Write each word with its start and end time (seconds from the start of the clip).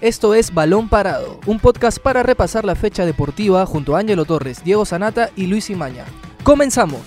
Esto 0.00 0.32
es 0.32 0.54
Balón 0.54 0.88
Parado, 0.88 1.40
un 1.44 1.60
podcast 1.60 1.98
para 1.98 2.22
repasar 2.22 2.64
la 2.64 2.74
fecha 2.74 3.04
deportiva 3.04 3.66
junto 3.66 3.94
a 3.94 3.98
Ángelo 3.98 4.24
Torres, 4.24 4.64
Diego 4.64 4.86
Sanata 4.86 5.28
y 5.36 5.46
Luis 5.46 5.68
Imaña. 5.68 6.06
¡Comenzamos! 6.42 7.02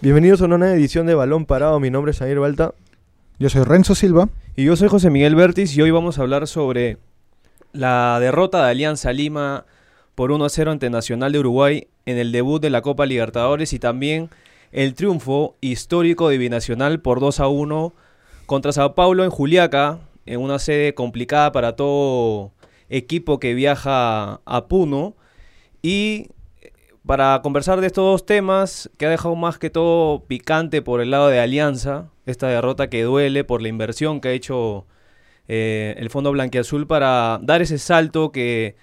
Bienvenidos 0.00 0.40
a 0.40 0.46
una 0.46 0.56
nueva 0.56 0.74
edición 0.74 1.06
de 1.06 1.14
Balón 1.14 1.44
Parado. 1.44 1.80
Mi 1.80 1.90
nombre 1.90 2.12
es 2.12 2.18
Javier 2.18 2.38
Balta. 2.38 2.72
Yo 3.38 3.50
soy 3.50 3.64
Renzo 3.64 3.94
Silva. 3.94 4.30
Y 4.56 4.64
yo 4.64 4.74
soy 4.74 4.88
José 4.88 5.10
Miguel 5.10 5.34
Bertis 5.34 5.76
y 5.76 5.82
hoy 5.82 5.90
vamos 5.90 6.18
a 6.18 6.22
hablar 6.22 6.46
sobre 6.46 6.96
la 7.74 8.18
derrota 8.20 8.64
de 8.64 8.70
Alianza 8.70 9.12
Lima 9.12 9.66
por 10.14 10.32
1 10.32 10.48
0 10.48 10.70
ante 10.70 10.88
Nacional 10.88 11.32
de 11.32 11.40
Uruguay 11.40 11.88
en 12.06 12.16
el 12.16 12.32
debut 12.32 12.62
de 12.62 12.70
la 12.70 12.80
Copa 12.80 13.04
Libertadores 13.04 13.74
y 13.74 13.78
también 13.78 14.30
el 14.72 14.94
triunfo 14.94 15.56
histórico 15.60 16.28
de 16.28 16.38
Binacional 16.38 17.00
por 17.00 17.20
2 17.20 17.40
a 17.40 17.48
1 17.48 17.94
contra 18.46 18.72
Sao 18.72 18.94
Paulo 18.94 19.24
en 19.24 19.30
Juliaca, 19.30 20.00
en 20.24 20.40
una 20.40 20.58
sede 20.58 20.94
complicada 20.94 21.52
para 21.52 21.76
todo 21.76 22.52
equipo 22.88 23.38
que 23.38 23.54
viaja 23.54 24.40
a 24.44 24.66
Puno. 24.68 25.16
Y 25.82 26.28
para 27.04 27.40
conversar 27.42 27.80
de 27.80 27.86
estos 27.86 28.04
dos 28.04 28.26
temas, 28.26 28.90
que 28.98 29.06
ha 29.06 29.10
dejado 29.10 29.36
más 29.36 29.58
que 29.58 29.70
todo 29.70 30.24
picante 30.24 30.82
por 30.82 31.00
el 31.00 31.10
lado 31.10 31.28
de 31.28 31.40
Alianza, 31.40 32.10
esta 32.26 32.48
derrota 32.48 32.88
que 32.88 33.02
duele 33.02 33.44
por 33.44 33.62
la 33.62 33.68
inversión 33.68 34.20
que 34.20 34.28
ha 34.28 34.32
hecho 34.32 34.86
eh, 35.48 35.94
el 35.98 36.10
Fondo 36.10 36.32
Blanquiazul 36.32 36.86
para 36.86 37.38
dar 37.42 37.62
ese 37.62 37.78
salto 37.78 38.32
que 38.32 38.74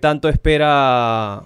tanto 0.00 0.28
espera 0.28 1.44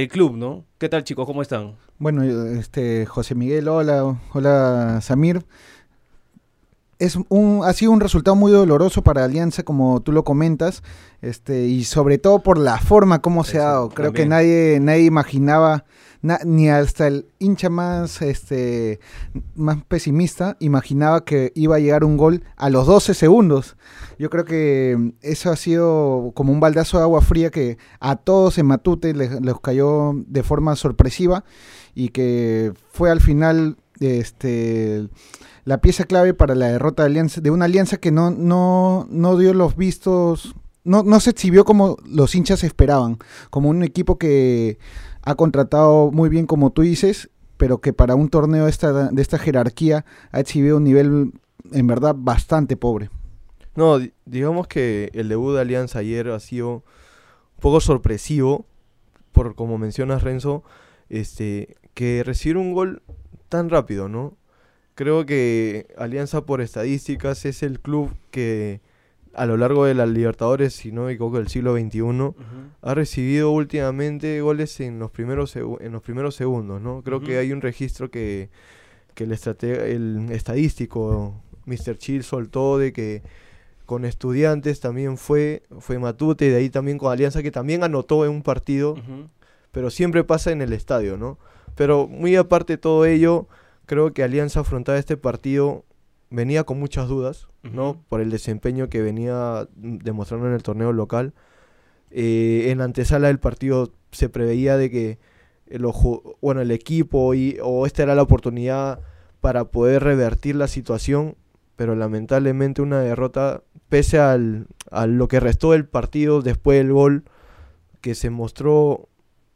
el 0.00 0.08
club, 0.08 0.36
¿no? 0.36 0.64
¿Qué 0.78 0.90
tal 0.90 1.04
chicos? 1.04 1.24
¿Cómo 1.24 1.40
están? 1.40 1.76
Bueno, 1.98 2.22
este 2.22 3.06
José 3.06 3.34
Miguel, 3.34 3.68
hola, 3.68 4.18
hola 4.34 5.00
Samir. 5.00 5.46
Es 6.98 7.16
un, 7.28 7.60
ha 7.64 7.72
sido 7.74 7.92
un 7.92 8.00
resultado 8.00 8.36
muy 8.36 8.50
doloroso 8.50 9.02
para 9.02 9.24
Alianza, 9.24 9.62
como 9.62 10.00
tú 10.00 10.12
lo 10.12 10.24
comentas, 10.24 10.82
este, 11.20 11.66
y 11.66 11.84
sobre 11.84 12.16
todo 12.16 12.38
por 12.38 12.56
la 12.56 12.78
forma 12.78 13.20
como 13.20 13.44
se 13.44 13.58
ha 13.58 13.64
dado. 13.64 13.88
Creo 13.90 14.12
que 14.12 14.26
nadie, 14.26 14.78
nadie 14.80 15.04
imaginaba, 15.04 15.84
ni 16.44 16.70
hasta 16.70 17.06
el 17.06 17.26
hincha 17.38 17.68
más, 17.68 18.22
este, 18.22 18.98
más 19.54 19.84
pesimista, 19.84 20.56
imaginaba 20.58 21.24
que 21.24 21.52
iba 21.54 21.76
a 21.76 21.80
llegar 21.80 22.02
un 22.04 22.16
gol 22.16 22.42
a 22.56 22.70
los 22.70 22.86
12 22.86 23.14
segundos. 23.14 23.76
Yo 24.18 24.30
creo 24.30 24.44
que 24.44 25.12
eso 25.20 25.50
ha 25.50 25.56
sido 25.56 26.32
como 26.34 26.52
un 26.52 26.60
baldazo 26.60 26.96
de 26.96 27.04
agua 27.04 27.20
fría 27.20 27.50
que 27.50 27.76
a 28.00 28.16
todos 28.16 28.56
en 28.58 28.66
Matute 28.66 29.12
les, 29.12 29.40
les 29.40 29.54
cayó 29.60 30.12
de 30.14 30.42
forma 30.42 30.74
sorpresiva 30.76 31.44
y 31.94 32.08
que 32.08 32.72
fue 32.90 33.10
al 33.10 33.20
final 33.20 33.76
este 34.00 35.08
la 35.64 35.80
pieza 35.80 36.04
clave 36.04 36.32
para 36.32 36.54
la 36.54 36.68
derrota 36.68 37.02
de, 37.02 37.08
alianza, 37.08 37.40
de 37.40 37.50
una 37.50 37.64
alianza 37.64 37.96
que 37.96 38.12
no, 38.12 38.30
no, 38.30 39.06
no 39.10 39.36
dio 39.36 39.52
los 39.52 39.76
vistos, 39.76 40.54
no, 40.84 41.02
no 41.02 41.18
se 41.18 41.30
exhibió 41.30 41.64
como 41.64 41.96
los 42.06 42.36
hinchas 42.36 42.62
esperaban, 42.62 43.18
como 43.50 43.68
un 43.68 43.82
equipo 43.82 44.16
que 44.16 44.78
ha 45.22 45.34
contratado 45.34 46.12
muy 46.12 46.28
bien 46.28 46.46
como 46.46 46.70
tú 46.70 46.82
dices, 46.82 47.30
pero 47.56 47.80
que 47.80 47.92
para 47.92 48.14
un 48.14 48.28
torneo 48.28 48.64
de 48.64 48.70
esta, 48.70 49.08
de 49.10 49.20
esta 49.20 49.38
jerarquía 49.38 50.04
ha 50.30 50.38
exhibido 50.38 50.76
un 50.76 50.84
nivel 50.84 51.32
en 51.72 51.86
verdad 51.88 52.14
bastante 52.16 52.76
pobre. 52.76 53.10
No, 53.74 53.98
digamos 54.24 54.68
que 54.68 55.10
el 55.14 55.28
debut 55.28 55.54
de 55.54 55.62
Alianza 55.62 55.98
ayer 55.98 56.28
ha 56.28 56.38
sido 56.38 56.68
un 56.70 57.60
poco 57.60 57.80
sorpresivo, 57.80 58.66
por 59.32 59.56
como 59.56 59.78
mencionas 59.78 60.22
Renzo, 60.22 60.62
este, 61.08 61.76
que 61.92 62.22
recibir 62.24 62.56
un 62.56 62.72
gol 62.72 63.02
tan 63.48 63.70
rápido, 63.70 64.08
¿no? 64.08 64.36
Creo 64.94 65.26
que 65.26 65.88
Alianza 65.98 66.46
por 66.46 66.60
estadísticas 66.60 67.44
es 67.44 67.62
el 67.62 67.80
club 67.80 68.14
que 68.30 68.80
a 69.34 69.44
lo 69.44 69.58
largo 69.58 69.84
de 69.84 69.94
las 69.94 70.08
Libertadores, 70.08 70.72
si 70.72 70.92
no 70.92 71.04
me 71.04 71.12
equivoco, 71.12 71.36
del 71.36 71.48
siglo 71.48 71.76
XXI, 71.76 72.34
ha 72.80 72.94
recibido 72.94 73.50
últimamente 73.50 74.40
goles 74.40 74.80
en 74.80 74.98
los 74.98 75.10
primeros, 75.10 75.54
en 75.56 75.92
los 75.92 76.02
primeros 76.02 76.34
segundos, 76.34 76.80
¿no? 76.80 77.02
Creo 77.02 77.20
que 77.20 77.36
hay 77.36 77.52
un 77.52 77.60
registro 77.60 78.10
que, 78.10 78.48
que 79.14 79.24
el, 79.24 79.32
el 79.32 80.32
estadístico 80.32 81.34
Mr. 81.66 81.98
Chill 81.98 82.22
soltó 82.22 82.78
de 82.78 82.94
que 82.94 83.22
con 83.84 84.04
estudiantes 84.04 84.80
también 84.80 85.18
fue, 85.18 85.62
fue 85.80 85.98
Matute, 85.98 86.46
y 86.46 86.50
de 86.50 86.56
ahí 86.56 86.70
también 86.70 86.98
con 86.98 87.12
Alianza, 87.12 87.42
que 87.42 87.50
también 87.50 87.84
anotó 87.84 88.24
en 88.24 88.30
un 88.30 88.42
partido, 88.42 88.96
pero 89.70 89.90
siempre 89.90 90.24
pasa 90.24 90.50
en 90.50 90.62
el 90.62 90.72
estadio, 90.72 91.16
¿no? 91.16 91.38
Pero 91.76 92.08
muy 92.08 92.34
aparte 92.34 92.74
de 92.74 92.78
todo 92.78 93.04
ello, 93.04 93.46
creo 93.86 94.12
que 94.12 94.24
Alianza 94.24 94.60
afrontaba 94.60 94.98
este 94.98 95.16
partido 95.16 95.84
venía 96.30 96.64
con 96.64 96.80
muchas 96.80 97.08
dudas, 97.08 97.48
¿no? 97.62 98.02
Por 98.08 98.20
el 98.20 98.30
desempeño 98.30 98.88
que 98.88 99.02
venía 99.02 99.68
demostrando 99.76 100.48
en 100.48 100.54
el 100.54 100.62
torneo 100.62 100.92
local. 100.92 101.34
Eh, 102.10 102.68
en 102.70 102.78
la 102.78 102.84
antesala 102.84 103.28
del 103.28 103.38
partido 103.38 103.92
se 104.10 104.28
preveía 104.28 104.76
de 104.76 104.90
que 104.90 105.18
el, 105.66 105.84
bueno, 106.40 106.60
el 106.60 106.70
equipo 106.70 107.34
y, 107.34 107.58
o 107.62 107.86
esta 107.86 108.02
era 108.02 108.14
la 108.14 108.22
oportunidad 108.22 109.00
para 109.40 109.66
poder 109.66 110.02
revertir 110.02 110.56
la 110.56 110.68
situación, 110.68 111.36
pero 111.76 111.94
lamentablemente 111.94 112.82
una 112.82 113.00
derrota, 113.00 113.62
pese 113.88 114.18
al, 114.18 114.66
a 114.90 115.06
lo 115.06 115.28
que 115.28 115.40
restó 115.40 115.72
del 115.72 115.84
partido 115.84 116.42
después 116.42 116.78
del 116.78 116.92
gol, 116.92 117.24
que 118.00 118.14
se 118.14 118.30
mostró, 118.30 119.08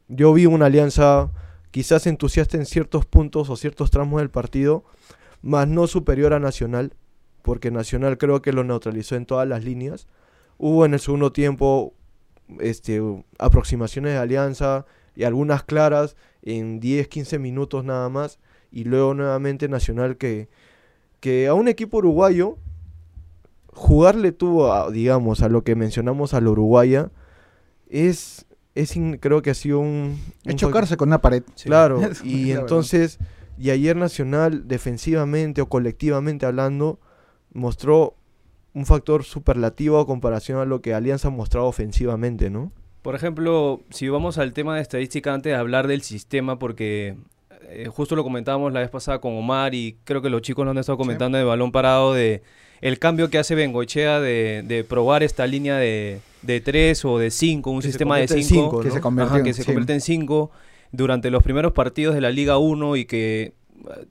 yo 0.07 0.33
vi 0.33 0.45
una 0.45 0.67
alianza 0.67 1.31
quizás 1.71 2.05
entusiasta 2.05 2.57
en 2.57 2.65
ciertos 2.65 3.05
puntos 3.05 3.49
o 3.49 3.55
ciertos 3.55 3.91
tramos 3.91 4.19
del 4.19 4.29
partido, 4.29 4.83
más 5.41 5.67
no 5.67 5.87
superior 5.87 6.33
a 6.33 6.39
Nacional, 6.39 6.93
porque 7.41 7.71
Nacional 7.71 8.17
creo 8.17 8.41
que 8.41 8.53
lo 8.53 8.63
neutralizó 8.63 9.15
en 9.15 9.25
todas 9.25 9.47
las 9.47 9.63
líneas. 9.63 10.07
Hubo 10.57 10.85
en 10.85 10.93
el 10.93 10.99
segundo 10.99 11.31
tiempo 11.31 11.93
este, 12.59 13.01
aproximaciones 13.39 14.13
de 14.13 14.19
alianza 14.19 14.85
y 15.15 15.23
algunas 15.23 15.63
claras 15.63 16.15
en 16.41 16.79
10, 16.79 17.07
15 17.07 17.39
minutos 17.39 17.83
nada 17.83 18.09
más. 18.09 18.39
Y 18.71 18.83
luego 18.83 19.13
nuevamente 19.13 19.67
Nacional 19.67 20.17
que, 20.17 20.47
a 21.47 21.53
un 21.53 21.67
equipo 21.67 21.97
uruguayo 21.97 22.57
jugarle 23.73 24.31
tuvo, 24.31 24.91
digamos, 24.91 25.41
a 25.41 25.49
lo 25.49 25.63
que 25.63 25.75
mencionamos 25.75 26.33
a 26.33 26.41
la 26.41 26.49
uruguaya, 26.49 27.09
es 27.87 28.45
es 28.75 28.93
creo 29.19 29.41
que 29.41 29.51
ha 29.51 29.53
sido 29.53 29.79
un... 29.79 30.19
Es 30.45 30.55
chocarse 30.55 30.97
con 30.97 31.09
una 31.09 31.21
pared. 31.21 31.43
Claro, 31.63 32.01
y 32.23 32.51
entonces, 32.51 33.19
y 33.57 33.69
ayer 33.69 33.95
Nacional, 33.95 34.67
defensivamente 34.67 35.61
o 35.61 35.69
colectivamente 35.69 36.45
hablando, 36.45 36.99
mostró 37.53 38.15
un 38.73 38.85
factor 38.85 39.23
superlativo 39.23 39.99
a 39.99 40.05
comparación 40.05 40.59
a 40.59 40.65
lo 40.65 40.81
que 40.81 40.93
Alianza 40.93 41.27
ha 41.27 41.31
mostrado 41.31 41.67
ofensivamente, 41.67 42.49
¿no? 42.49 42.71
Por 43.01 43.15
ejemplo, 43.15 43.81
si 43.89 44.09
vamos 44.09 44.37
al 44.37 44.53
tema 44.53 44.75
de 44.75 44.81
estadística 44.81 45.33
antes 45.33 45.51
de 45.51 45.57
hablar 45.57 45.87
del 45.87 46.03
sistema, 46.03 46.59
porque 46.59 47.17
eh, 47.63 47.87
justo 47.87 48.15
lo 48.15 48.23
comentábamos 48.23 48.71
la 48.73 48.81
vez 48.81 48.89
pasada 48.89 49.19
con 49.19 49.35
Omar 49.35 49.73
y 49.73 49.97
creo 50.03 50.21
que 50.21 50.29
los 50.29 50.41
chicos 50.41 50.65
lo 50.65 50.71
han 50.71 50.77
estado 50.77 50.97
comentando 50.97 51.37
de 51.37 51.43
balón 51.43 51.71
parado 51.71 52.13
de 52.13 52.43
el 52.81 52.97
cambio 52.99 53.29
que 53.29 53.37
hace 53.37 53.55
Bengochea 53.55 54.19
de, 54.19 54.63
de 54.65 54.83
probar 54.83 55.23
esta 55.23 55.45
línea 55.45 55.77
de, 55.77 56.19
de 56.41 56.61
3 56.61 57.05
o 57.05 57.19
de 57.19 57.29
5, 57.29 57.69
un 57.69 57.81
sistema 57.81 58.17
de 58.17 58.27
5 58.27 58.81
que, 58.81 58.91
se 58.91 59.01
convierte 59.01 59.93
en 59.93 60.01
5 60.01 60.51
durante 60.91 61.29
los 61.29 61.43
primeros 61.43 61.73
partidos 61.73 62.15
de 62.15 62.21
la 62.21 62.31
Liga 62.31 62.57
1 62.57 62.95
y 62.95 63.05
que 63.05 63.41
eh, 63.43 63.53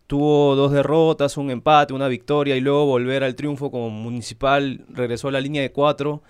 tuvo 0.06 0.54
dos 0.54 0.72
derrotas, 0.72 1.36
un 1.36 1.50
empate, 1.50 1.92
una 1.92 2.08
victoria 2.08 2.56
y 2.56 2.60
luego 2.60 2.86
volver 2.86 3.24
al 3.24 3.34
triunfo 3.34 3.70
como 3.70 3.90
municipal, 3.90 4.84
regresó 4.88 5.28
a 5.28 5.32
la 5.32 5.40
línea 5.40 5.62
de 5.62 5.72
4 5.72 6.22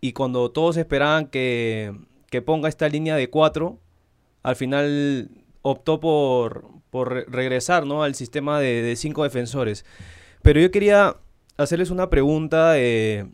y 0.00 0.12
cuando 0.12 0.50
todos 0.50 0.78
esperaban 0.78 1.26
que, 1.26 1.92
que 2.30 2.40
ponga 2.40 2.68
esta 2.68 2.88
línea 2.88 3.16
de 3.16 3.28
4, 3.28 3.78
al 4.42 4.56
final 4.56 5.30
optó 5.60 6.00
por, 6.00 6.66
por 6.90 7.30
regresar 7.30 7.86
¿no? 7.86 8.02
al 8.02 8.14
sistema 8.14 8.58
de, 8.58 8.82
de 8.82 8.96
cinco 8.96 9.22
defensores. 9.22 9.84
Pero 10.42 10.60
yo 10.60 10.70
quería 10.70 11.16
hacerles 11.56 11.90
una 11.90 12.10
pregunta. 12.10 12.78
Eh, 12.78 13.26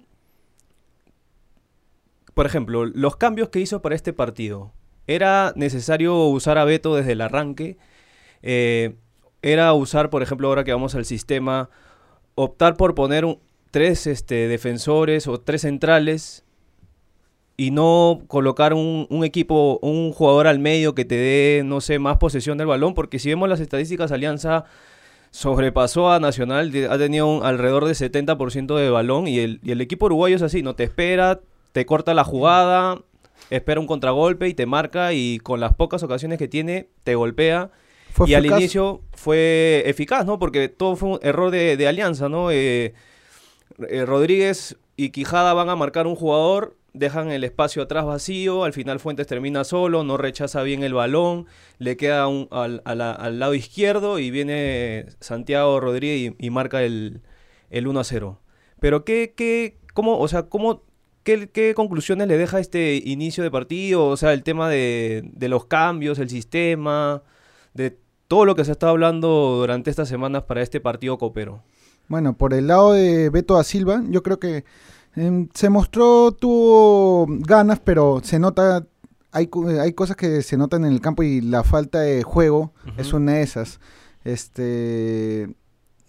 por 2.34 2.46
ejemplo, 2.46 2.86
los 2.86 3.16
cambios 3.16 3.48
que 3.48 3.60
hizo 3.60 3.82
para 3.82 3.94
este 3.94 4.12
partido. 4.12 4.72
¿Era 5.06 5.52
necesario 5.56 6.26
usar 6.26 6.56
a 6.58 6.64
Beto 6.64 6.94
desde 6.94 7.12
el 7.12 7.20
arranque? 7.20 7.78
Eh, 8.42 8.96
¿Era 9.42 9.72
usar, 9.72 10.10
por 10.10 10.22
ejemplo, 10.22 10.48
ahora 10.48 10.64
que 10.64 10.72
vamos 10.72 10.94
al 10.94 11.04
sistema, 11.04 11.70
optar 12.34 12.76
por 12.76 12.94
poner 12.94 13.26
tres 13.70 14.06
este, 14.06 14.48
defensores 14.48 15.26
o 15.26 15.40
tres 15.40 15.62
centrales 15.62 16.44
y 17.56 17.72
no 17.72 18.22
colocar 18.28 18.72
un, 18.72 19.06
un, 19.10 19.24
equipo, 19.24 19.78
un 19.82 20.12
jugador 20.12 20.46
al 20.46 20.60
medio 20.60 20.94
que 20.94 21.04
te 21.04 21.16
dé, 21.16 21.62
no 21.64 21.80
sé, 21.80 21.98
más 21.98 22.18
posesión 22.18 22.56
del 22.58 22.68
balón? 22.68 22.94
Porque 22.94 23.18
si 23.18 23.28
vemos 23.30 23.48
las 23.48 23.60
estadísticas, 23.60 24.12
Alianza 24.12 24.64
sobrepasó 25.30 26.10
a 26.10 26.20
Nacional, 26.20 26.72
ha 26.90 26.98
tenido 26.98 27.44
alrededor 27.44 27.84
de 27.84 27.92
70% 27.92 28.76
de 28.76 28.90
balón 28.90 29.28
y 29.28 29.38
el, 29.38 29.60
y 29.62 29.72
el 29.72 29.80
equipo 29.80 30.06
uruguayo 30.06 30.36
es 30.36 30.42
así, 30.42 30.62
no 30.62 30.74
te 30.74 30.84
espera, 30.84 31.40
te 31.72 31.86
corta 31.86 32.14
la 32.14 32.24
jugada, 32.24 33.02
espera 33.50 33.80
un 33.80 33.86
contragolpe 33.86 34.48
y 34.48 34.54
te 34.54 34.66
marca 34.66 35.12
y 35.12 35.38
con 35.38 35.60
las 35.60 35.74
pocas 35.74 36.02
ocasiones 36.02 36.38
que 36.38 36.48
tiene 36.48 36.88
te 37.04 37.14
golpea. 37.14 37.70
Fue 38.12 38.28
y 38.28 38.34
al 38.34 38.44
inicio 38.44 39.02
fue 39.12 39.84
eficaz, 39.86 40.26
¿no? 40.26 40.38
Porque 40.38 40.68
todo 40.68 40.96
fue 40.96 41.10
un 41.10 41.18
error 41.22 41.50
de, 41.52 41.76
de 41.76 41.86
alianza, 41.86 42.28
¿no? 42.28 42.50
Eh, 42.50 42.92
eh, 43.88 44.04
Rodríguez 44.04 44.76
y 44.96 45.10
Quijada 45.10 45.54
van 45.54 45.68
a 45.68 45.76
marcar 45.76 46.06
un 46.06 46.16
jugador, 46.16 46.76
dejan 46.92 47.30
el 47.30 47.44
espacio 47.44 47.82
atrás 47.82 48.04
vacío, 48.04 48.64
al 48.64 48.72
final 48.72 49.00
Fuentes 49.00 49.26
termina 49.26 49.64
solo, 49.64 50.04
no 50.04 50.16
rechaza 50.16 50.62
bien 50.62 50.82
el 50.82 50.94
balón, 50.94 51.46
le 51.78 51.96
queda 51.96 52.26
un- 52.28 52.48
al, 52.50 52.82
al 52.84 53.38
lado 53.38 53.54
izquierdo 53.54 54.18
y 54.18 54.30
viene 54.30 55.06
Santiago 55.20 55.80
Rodríguez 55.80 56.34
y, 56.38 56.46
y 56.46 56.50
marca 56.50 56.82
el, 56.82 57.20
el 57.70 57.86
1 57.86 58.00
a 58.00 58.04
0. 58.04 58.40
Pero 58.80 59.04
qué, 59.04 59.34
qué, 59.36 59.78
cómo, 59.94 60.18
o 60.18 60.26
sea, 60.28 60.44
cómo, 60.44 60.82
qué, 61.22 61.48
qué 61.50 61.74
conclusiones 61.74 62.28
le 62.28 62.38
deja 62.38 62.58
este 62.60 63.00
inicio 63.04 63.44
de 63.44 63.50
partido? 63.50 64.06
O 64.06 64.16
sea, 64.16 64.32
el 64.32 64.42
tema 64.42 64.68
de, 64.68 65.22
de 65.32 65.48
los 65.48 65.66
cambios, 65.66 66.18
el 66.18 66.28
sistema, 66.30 67.22
de 67.74 67.96
todo 68.28 68.44
lo 68.44 68.54
que 68.54 68.64
se 68.64 68.72
está 68.72 68.88
hablando 68.88 69.56
durante 69.58 69.90
estas 69.90 70.08
semanas 70.08 70.44
para 70.44 70.62
este 70.62 70.80
partido 70.80 71.18
copero. 71.18 71.62
Bueno, 72.08 72.36
por 72.36 72.54
el 72.54 72.66
lado 72.66 72.92
de 72.92 73.30
Beto 73.30 73.54
da 73.54 73.62
Silva, 73.64 74.02
yo 74.08 74.22
creo 74.22 74.40
que 74.40 74.64
em, 75.16 75.48
se 75.54 75.68
mostró, 75.70 76.32
tuvo 76.32 77.26
ganas, 77.28 77.80
pero 77.80 78.20
se 78.22 78.38
nota, 78.38 78.86
hay, 79.32 79.46
cu- 79.48 79.68
hay 79.68 79.92
cosas 79.92 80.16
que 80.16 80.42
se 80.42 80.56
notan 80.56 80.84
en 80.84 80.92
el 80.92 81.00
campo 81.00 81.22
y 81.22 81.40
la 81.40 81.62
falta 81.64 82.00
de 82.00 82.22
juego 82.22 82.72
es 82.96 83.12
una 83.12 83.32
de 83.34 83.42
esas. 83.42 83.80
Este, 84.24 85.54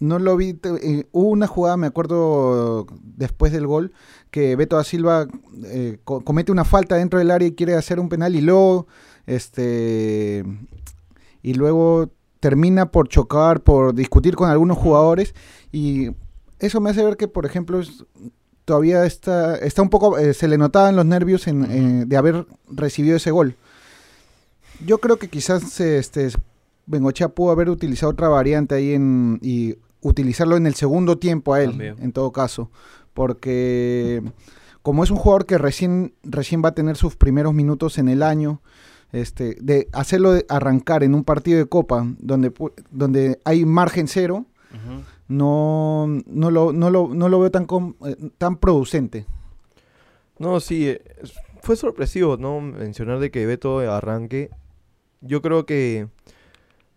no 0.00 0.18
lo 0.18 0.36
vi, 0.36 0.58
eh, 0.82 1.06
hubo 1.12 1.28
una 1.28 1.46
jugada, 1.46 1.76
me 1.76 1.86
acuerdo, 1.86 2.86
después 3.02 3.52
del 3.52 3.66
gol, 3.66 3.92
que 4.30 4.56
Beto 4.56 4.76
da 4.76 4.84
Silva 4.84 5.26
eh, 5.64 5.98
co- 6.04 6.22
comete 6.22 6.50
una 6.52 6.64
falta 6.64 6.96
dentro 6.96 7.18
del 7.18 7.30
área 7.30 7.46
y 7.48 7.52
quiere 7.54 7.74
hacer 7.74 8.00
un 8.00 8.08
penal 8.08 8.34
y 8.34 8.40
luego, 8.40 8.86
este, 9.26 10.44
y 11.42 11.54
luego 11.54 12.10
termina 12.40 12.90
por 12.90 13.08
chocar, 13.08 13.62
por 13.62 13.94
discutir 13.94 14.34
con 14.34 14.50
algunos 14.50 14.76
jugadores 14.78 15.34
y 15.70 16.10
eso 16.58 16.80
me 16.80 16.90
hace 16.90 17.04
ver 17.04 17.16
que, 17.16 17.28
por 17.28 17.46
ejemplo, 17.46 17.80
todavía 18.64 19.04
está, 19.04 19.56
está 19.56 19.82
un 19.82 19.90
poco, 19.90 20.18
eh, 20.18 20.34
se 20.34 20.48
le 20.48 20.58
notaban 20.58 20.96
los 20.96 21.06
nervios 21.06 21.46
en, 21.46 21.64
eh, 21.64 22.04
de 22.06 22.16
haber 22.16 22.46
recibido 22.70 23.16
ese 23.16 23.30
gol. 23.30 23.56
Yo 24.84 24.98
creo 24.98 25.16
que 25.16 25.28
quizás 25.28 25.80
este, 25.80 26.30
Bengochea 26.86 27.28
pudo 27.28 27.52
haber 27.52 27.70
utilizado 27.70 28.12
otra 28.12 28.28
variante 28.28 28.74
ahí 28.74 28.94
en, 28.94 29.38
y 29.42 29.76
utilizarlo 30.00 30.56
en 30.56 30.66
el 30.66 30.74
segundo 30.74 31.18
tiempo 31.18 31.54
a 31.54 31.62
él, 31.62 31.70
También. 31.70 31.96
en 32.00 32.12
todo 32.12 32.32
caso, 32.32 32.70
porque 33.14 34.22
como 34.82 35.04
es 35.04 35.10
un 35.10 35.16
jugador 35.16 35.46
que 35.46 35.58
recién, 35.58 36.14
recién 36.24 36.62
va 36.64 36.70
a 36.70 36.74
tener 36.74 36.96
sus 36.96 37.16
primeros 37.16 37.54
minutos 37.54 37.98
en 37.98 38.08
el 38.08 38.22
año, 38.22 38.60
este, 39.12 39.56
de 39.60 39.88
hacerlo 39.92 40.34
arrancar 40.48 41.04
en 41.04 41.14
un 41.14 41.22
partido 41.22 41.58
de 41.58 41.66
copa 41.66 42.06
donde, 42.18 42.52
donde 42.90 43.38
hay 43.44 43.64
margen 43.64 44.08
cero, 44.08 44.46
no, 45.32 46.06
no, 46.26 46.50
lo, 46.50 46.72
no, 46.72 46.90
lo, 46.90 47.08
no 47.14 47.28
lo 47.28 47.40
veo 47.40 47.50
tan, 47.50 47.66
com- 47.66 47.94
eh, 48.06 48.16
tan 48.38 48.56
producente. 48.56 49.26
No, 50.38 50.60
sí, 50.60 50.88
eh, 50.88 51.02
fue 51.62 51.76
sorpresivo, 51.76 52.36
¿no? 52.36 52.60
Mencionar 52.60 53.18
de 53.18 53.30
que 53.30 53.46
Beto 53.46 53.78
arranque. 53.78 54.50
Yo 55.20 55.40
creo 55.42 55.66
que, 55.66 56.08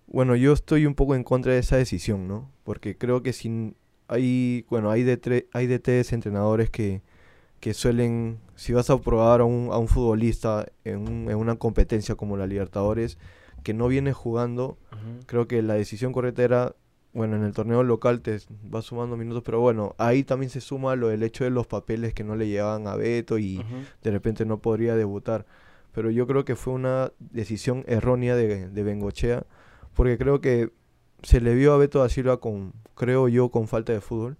bueno, 0.07 0.35
yo 0.35 0.53
estoy 0.53 0.85
un 0.85 0.95
poco 0.95 1.15
en 1.15 1.23
contra 1.23 1.53
de 1.53 1.59
esa 1.59 1.77
decisión, 1.77 2.27
¿no? 2.27 2.49
Porque 2.63 2.97
creo 2.97 3.21
que 3.23 3.33
sin, 3.33 3.75
hay, 4.07 4.65
bueno, 4.69 4.89
hay, 4.91 5.03
DT 5.03 5.47
hay 5.53 5.67
DTs, 5.67 6.13
entrenadores 6.13 6.69
que, 6.69 7.01
que 7.59 7.73
suelen, 7.73 8.39
si 8.55 8.73
vas 8.73 8.89
a 8.89 8.99
probar 8.99 9.41
a 9.41 9.45
un, 9.45 9.69
a 9.71 9.77
un 9.77 9.87
futbolista 9.87 10.65
en, 10.83 10.99
un- 11.07 11.29
en 11.29 11.35
una 11.37 11.55
competencia 11.55 12.15
como 12.15 12.37
la 12.37 12.47
Libertadores, 12.47 13.17
que 13.63 13.73
no 13.73 13.87
viene 13.87 14.13
jugando, 14.13 14.77
creo 15.25 15.47
que 15.47 15.61
la 15.61 15.73
decisión 15.75 16.13
correcta 16.13 16.43
era, 16.43 16.75
bueno, 17.15 17.37
en 17.37 17.43
el 17.43 17.53
torneo 17.53 17.81
local 17.81 18.21
te 18.21 18.39
va 18.73 18.81
sumando 18.81 19.15
minutos, 19.15 19.41
pero 19.43 19.61
bueno, 19.61 19.95
ahí 19.97 20.25
también 20.25 20.49
se 20.49 20.59
suma 20.59 20.97
lo 20.97 21.07
del 21.07 21.23
hecho 21.23 21.45
de 21.45 21.49
los 21.49 21.65
papeles 21.65 22.13
que 22.13 22.25
no 22.25 22.35
le 22.35 22.49
llegaban 22.49 22.87
a 22.87 22.95
Beto 22.97 23.37
y 23.37 23.63
de 24.03 24.11
repente 24.11 24.45
no 24.45 24.59
podría 24.59 24.97
debutar. 24.97 25.45
Pero 25.93 26.11
yo 26.11 26.27
creo 26.27 26.43
que 26.43 26.57
fue 26.57 26.73
una 26.73 27.13
decisión 27.19 27.85
errónea 27.87 28.35
de, 28.35 28.67
de 28.67 28.83
Bengochea, 28.83 29.45
porque 29.93 30.17
creo 30.17 30.41
que 30.41 30.73
se 31.23 31.39
le 31.39 31.55
vio 31.55 31.71
a 31.71 31.77
Beto 31.77 31.99
da 31.99 32.09
Silva 32.09 32.41
con, 32.41 32.73
creo 32.95 33.29
yo, 33.29 33.47
con 33.47 33.69
falta 33.69 33.93
de 33.93 34.01
fútbol. 34.01 34.35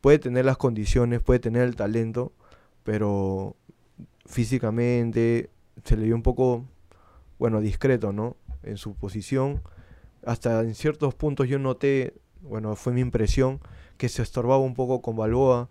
Puede 0.00 0.18
tener 0.18 0.44
las 0.44 0.56
condiciones, 0.56 1.22
puede 1.22 1.38
tener 1.38 1.62
el 1.62 1.76
talento, 1.76 2.32
pero 2.82 3.54
físicamente 4.26 5.48
se 5.84 5.96
le 5.96 6.06
vio 6.06 6.16
un 6.16 6.22
poco, 6.24 6.64
bueno, 7.38 7.60
discreto, 7.60 8.12
¿no? 8.12 8.36
En 8.64 8.78
su 8.78 8.94
posición. 8.94 9.62
Hasta 10.24 10.60
en 10.62 10.74
ciertos 10.74 11.14
puntos 11.14 11.48
yo 11.48 11.58
noté, 11.58 12.14
bueno, 12.42 12.76
fue 12.76 12.92
mi 12.92 13.00
impresión, 13.00 13.60
que 13.96 14.08
se 14.08 14.22
estorbaba 14.22 14.58
un 14.62 14.74
poco 14.74 15.02
con 15.02 15.16
Balboa. 15.16 15.68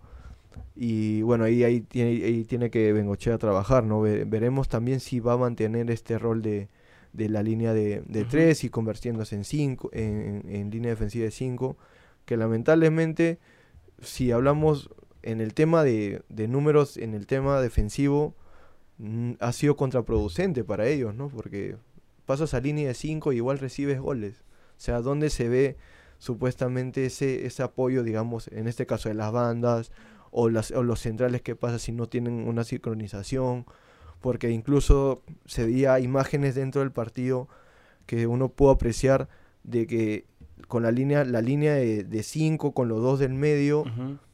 Y 0.76 1.22
bueno, 1.22 1.44
ahí, 1.44 1.64
ahí, 1.64 1.80
tiene, 1.80 2.10
ahí 2.24 2.44
tiene 2.44 2.70
que 2.70 2.92
Bengochea 2.92 3.38
trabajar, 3.38 3.84
¿no? 3.84 4.00
Ve- 4.00 4.24
veremos 4.24 4.68
también 4.68 5.00
si 5.00 5.20
va 5.20 5.34
a 5.34 5.36
mantener 5.36 5.90
este 5.90 6.18
rol 6.18 6.42
de, 6.42 6.68
de 7.12 7.28
la 7.28 7.42
línea 7.42 7.74
de, 7.74 8.02
de 8.06 8.24
tres 8.24 8.64
y 8.64 8.70
convirtiéndose 8.70 9.34
en 9.36 9.44
cinco, 9.44 9.90
en, 9.92 10.42
en- 10.46 10.54
en 10.56 10.70
línea 10.70 10.90
defensiva 10.90 11.24
de 11.24 11.30
5, 11.32 11.76
que 12.24 12.36
lamentablemente, 12.36 13.38
si 14.00 14.32
hablamos 14.32 14.90
en 15.22 15.40
el 15.40 15.54
tema 15.54 15.84
de, 15.84 16.22
de 16.28 16.48
números, 16.48 16.96
en 16.96 17.14
el 17.14 17.26
tema 17.26 17.60
defensivo, 17.60 18.34
mm, 18.98 19.32
ha 19.40 19.52
sido 19.52 19.76
contraproducente 19.76 20.64
para 20.64 20.86
ellos, 20.88 21.14
¿no? 21.14 21.28
Porque 21.28 21.76
pasas 22.30 22.54
a 22.54 22.60
línea 22.60 22.86
de 22.86 22.94
5 22.94 23.32
y 23.32 23.38
igual 23.38 23.58
recibes 23.58 23.98
goles. 23.98 24.44
O 24.78 24.80
sea, 24.80 25.00
¿dónde 25.00 25.30
se 25.30 25.48
ve 25.48 25.76
supuestamente 26.18 27.04
ese, 27.06 27.44
ese 27.44 27.64
apoyo, 27.64 28.04
digamos, 28.04 28.46
en 28.52 28.68
este 28.68 28.86
caso 28.86 29.08
de 29.08 29.16
las 29.16 29.32
bandas 29.32 29.90
o, 30.30 30.48
las, 30.48 30.70
o 30.70 30.84
los 30.84 31.00
centrales 31.00 31.42
que 31.42 31.56
pasa 31.56 31.80
si 31.80 31.90
no 31.90 32.08
tienen 32.08 32.46
una 32.46 32.62
sincronización? 32.62 33.66
Porque 34.20 34.50
incluso 34.50 35.24
se 35.44 35.64
veía 35.64 35.98
imágenes 35.98 36.54
dentro 36.54 36.82
del 36.82 36.92
partido 36.92 37.48
que 38.06 38.28
uno 38.28 38.48
pudo 38.48 38.70
apreciar 38.70 39.28
de 39.64 39.88
que 39.88 40.24
con 40.68 40.84
la 40.84 40.92
línea 40.92 41.24
la 41.24 41.42
línea 41.42 41.74
de 41.74 42.22
5 42.22 42.74
con 42.74 42.86
los 42.86 43.02
dos 43.02 43.18
del 43.18 43.34
medio 43.34 43.82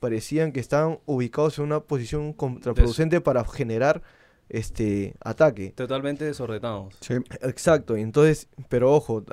parecían 0.01 0.53
que 0.53 0.61
estaban 0.61 0.99
ubicados 1.07 1.59
en 1.59 1.65
una 1.65 1.81
posición 1.81 2.35
contraproducente 2.35 3.23
para 3.23 3.43
generar 3.47 4.03
este 4.49 5.15
ataque. 5.21 5.71
Totalmente 5.76 6.25
desordenados. 6.25 6.95
Exacto, 7.43 7.97
y 7.97 8.03
entonces, 8.03 8.49
pero 8.69 8.93
ojo, 8.95 9.25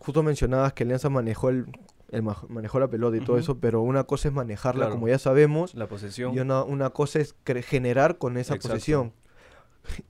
justo 0.00 0.22
mencionabas 0.22 0.72
que 0.72 0.84
Alianza 0.84 1.08
manejó 1.08 1.48
el, 1.50 1.66
el 2.10 2.22
ma- 2.22 2.42
manejó 2.48 2.78
la 2.80 2.88
pelota 2.88 3.16
y 3.16 3.20
todo 3.20 3.38
eso, 3.38 3.58
pero 3.58 3.82
una 3.82 4.04
cosa 4.04 4.28
es 4.28 4.34
manejarla 4.34 4.80
Claro. 4.86 4.94
como 4.94 5.08
ya 5.08 5.18
sabemos 5.18 5.74
La 5.74 5.88
posesión. 5.88 6.34
y 6.34 6.40
una, 6.40 6.62
una 6.62 6.90
cosa 6.90 7.18
es 7.20 7.34
generar 7.64 8.18
con 8.18 8.36
esa 8.36 8.54
Exacto. 8.54 8.68
posesión. 8.74 9.12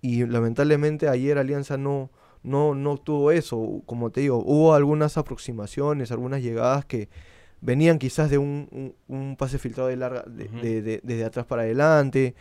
Y 0.01 0.27
lamentablemente 0.27 1.09
ayer 1.09 1.39
Alianza 1.39 1.77
no, 1.77 2.11
no, 2.43 2.75
no 2.75 2.97
tuvo 2.99 3.31
eso. 3.31 3.83
Como 3.87 4.11
te 4.11 4.21
digo, 4.23 4.43
hubo 4.45 4.75
algunas 4.75 5.17
aproximaciones, 5.17 6.11
algunas 6.11 6.43
llegadas 6.43 6.85
que 6.85 7.09
venían 7.61 7.99
quizás 7.99 8.29
de 8.31 8.39
un, 8.39 8.69
un- 8.73 8.95
un 9.09 9.37
pase 9.37 9.59
filtrado 9.59 9.89
de 9.89 9.97
larga, 9.97 10.25
de, 10.27 10.45
Ujú. 10.47 10.57
de- 10.61 10.83
de- 10.83 11.01
desde 11.03 11.25
atrás 11.25 11.47
para 11.47 11.63
adelante, 11.63 12.35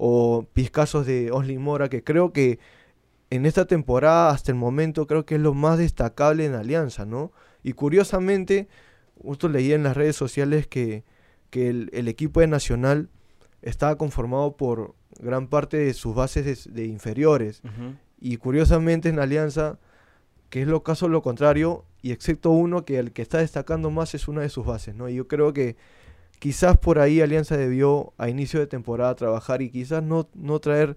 o 0.00 0.46
pizcazos 0.52 1.06
de 1.06 1.32
Oslin 1.32 1.60
Mora, 1.60 1.88
que 1.88 2.04
creo 2.04 2.32
que 2.32 2.60
en 3.30 3.46
esta 3.46 3.66
temporada, 3.66 4.30
hasta 4.30 4.52
el 4.52 4.56
momento, 4.56 5.08
creo 5.08 5.26
que 5.26 5.34
es 5.34 5.40
lo 5.40 5.54
más 5.54 5.76
destacable 5.76 6.46
en 6.46 6.54
Alianza, 6.54 7.04
¿no? 7.04 7.32
Y 7.64 7.72
curiosamente, 7.72 8.68
justo 9.20 9.48
leí 9.48 9.72
en 9.72 9.82
las 9.82 9.96
redes 9.96 10.14
sociales 10.14 10.68
que, 10.68 11.02
que 11.50 11.68
el, 11.68 11.90
el 11.92 12.06
equipo 12.06 12.40
de 12.40 12.46
Nacional 12.46 13.08
estaba 13.60 13.98
conformado 13.98 14.56
por 14.56 14.94
gran 15.18 15.48
parte 15.48 15.76
de 15.78 15.92
sus 15.94 16.14
bases 16.14 16.44
de, 16.44 16.72
de 16.72 16.86
inferiores. 16.86 17.60
Y 18.20 18.36
curiosamente 18.36 19.08
en 19.08 19.18
Alianza, 19.18 19.80
que 20.48 20.62
es 20.62 20.68
lo 20.68 20.84
caso 20.84 21.08
lo 21.08 21.22
contrario, 21.22 21.84
y 22.02 22.12
excepto 22.12 22.50
uno 22.50 22.84
que 22.84 23.00
el 23.00 23.10
que 23.10 23.22
está 23.22 23.38
destacando 23.38 23.90
más 23.90 24.14
es 24.14 24.28
una 24.28 24.42
de 24.42 24.48
sus 24.48 24.64
bases, 24.64 24.94
¿no? 24.94 25.08
Y 25.08 25.16
yo 25.16 25.26
creo 25.26 25.52
que 25.52 25.76
quizás 26.38 26.76
por 26.78 26.98
ahí 26.98 27.20
Alianza 27.20 27.56
debió 27.56 28.12
a 28.18 28.28
inicio 28.28 28.60
de 28.60 28.66
temporada 28.66 29.14
trabajar 29.14 29.62
y 29.62 29.70
quizás 29.70 30.02
no, 30.02 30.28
no 30.34 30.58
traer 30.60 30.96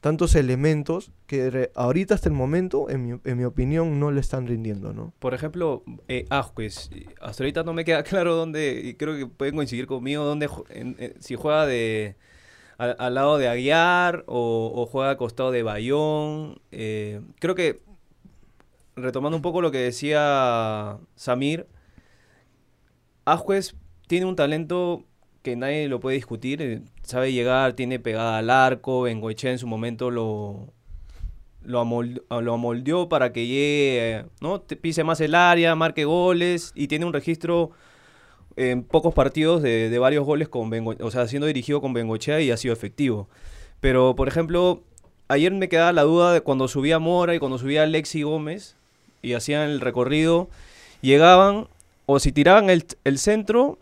tantos 0.00 0.34
elementos 0.34 1.10
que 1.26 1.70
ahorita 1.74 2.14
hasta 2.14 2.28
el 2.28 2.34
momento, 2.34 2.88
en 2.88 3.06
mi, 3.06 3.20
en 3.24 3.38
mi 3.38 3.44
opinión, 3.44 4.00
no 4.00 4.10
le 4.10 4.20
están 4.20 4.46
rindiendo, 4.46 4.92
¿no? 4.94 5.12
Por 5.18 5.34
ejemplo, 5.34 5.82
eh, 6.08 6.24
Ascuez, 6.30 6.90
eh, 6.92 7.06
hasta 7.20 7.42
ahorita 7.42 7.62
no 7.64 7.74
me 7.74 7.84
queda 7.84 8.02
claro 8.04 8.34
dónde, 8.34 8.80
y 8.82 8.94
creo 8.94 9.16
que 9.16 9.26
pueden 9.26 9.54
coincidir 9.56 9.86
conmigo, 9.86 10.24
dónde, 10.24 10.48
en- 10.70 11.14
si 11.20 11.34
juega 11.36 11.66
de 11.66 12.16
al, 12.78 13.14
lado 13.14 13.36
de 13.36 13.46
Aguiar 13.48 14.24
o, 14.26 14.72
o 14.74 14.86
juega 14.86 15.10
al 15.10 15.16
costado 15.18 15.50
de 15.50 15.62
Bayón. 15.62 16.60
eh, 16.72 17.20
creo 17.38 17.54
que, 17.54 17.80
retomando 18.96 19.36
un 19.36 19.42
poco 19.42 19.60
lo 19.62 19.70
que 19.70 19.78
decía 19.78 20.98
Samir, 21.14 21.66
Ascuez 23.24 23.74
tiene 24.10 24.26
un 24.26 24.34
talento 24.34 25.04
que 25.42 25.54
nadie 25.54 25.86
lo 25.86 26.00
puede 26.00 26.16
discutir, 26.16 26.60
eh, 26.60 26.80
sabe 27.04 27.32
llegar, 27.32 27.74
tiene 27.74 28.00
pegada 28.00 28.38
al 28.38 28.50
arco, 28.50 29.02
Bengoechea 29.02 29.52
en 29.52 29.58
su 29.58 29.68
momento 29.68 30.10
lo, 30.10 30.72
lo, 31.62 31.80
amol- 31.80 32.20
lo 32.42 32.52
amoldeó 32.54 33.08
para 33.08 33.32
que 33.32 33.46
llegue, 33.46 34.24
¿no? 34.40 34.62
Pise 34.64 35.04
más 35.04 35.20
el 35.20 35.36
área, 35.36 35.76
marque 35.76 36.04
goles 36.06 36.72
y 36.74 36.88
tiene 36.88 37.06
un 37.06 37.12
registro 37.12 37.70
en 38.56 38.82
pocos 38.82 39.14
partidos 39.14 39.62
de, 39.62 39.88
de 39.90 39.98
varios 40.00 40.26
goles 40.26 40.48
con 40.48 40.70
Bengo- 40.70 40.96
o 41.00 41.10
sea, 41.12 41.28
siendo 41.28 41.46
dirigido 41.46 41.80
con 41.80 41.92
Bengochea 41.92 42.40
y 42.40 42.50
ha 42.50 42.56
sido 42.56 42.74
efectivo. 42.74 43.28
Pero, 43.78 44.16
por 44.16 44.26
ejemplo, 44.26 44.82
ayer 45.28 45.52
me 45.52 45.68
quedaba 45.68 45.92
la 45.92 46.02
duda 46.02 46.32
de 46.32 46.40
cuando 46.40 46.66
subía 46.66 46.98
Mora 46.98 47.36
y 47.36 47.38
cuando 47.38 47.58
subía 47.58 47.84
Alexi 47.84 48.22
Gómez 48.24 48.74
y 49.22 49.34
hacían 49.34 49.70
el 49.70 49.80
recorrido, 49.80 50.50
llegaban 51.00 51.68
o 52.06 52.18
si 52.18 52.32
tiraban 52.32 52.70
el, 52.70 52.84
el 53.04 53.18
centro, 53.18 53.78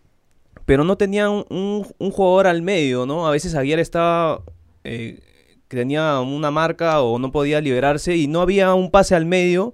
pero 0.68 0.84
no 0.84 0.98
tenían 0.98 1.46
un, 1.48 1.86
un 1.96 2.10
jugador 2.10 2.46
al 2.46 2.60
medio, 2.60 3.06
¿no? 3.06 3.26
A 3.26 3.30
veces 3.30 3.54
Aguiar 3.54 3.78
estaba... 3.78 4.42
eh, 4.84 5.18
que 5.66 5.76
tenía 5.78 6.20
una 6.20 6.50
marca 6.50 7.00
o 7.00 7.18
no 7.18 7.32
podía 7.32 7.62
liberarse 7.62 8.16
y 8.16 8.26
no 8.26 8.42
había 8.42 8.74
un 8.74 8.90
pase 8.90 9.14
al 9.14 9.24
medio 9.24 9.72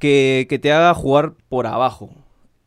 que, 0.00 0.46
que 0.48 0.58
te 0.58 0.72
haga 0.72 0.94
jugar 0.94 1.34
por 1.48 1.68
abajo. 1.68 2.10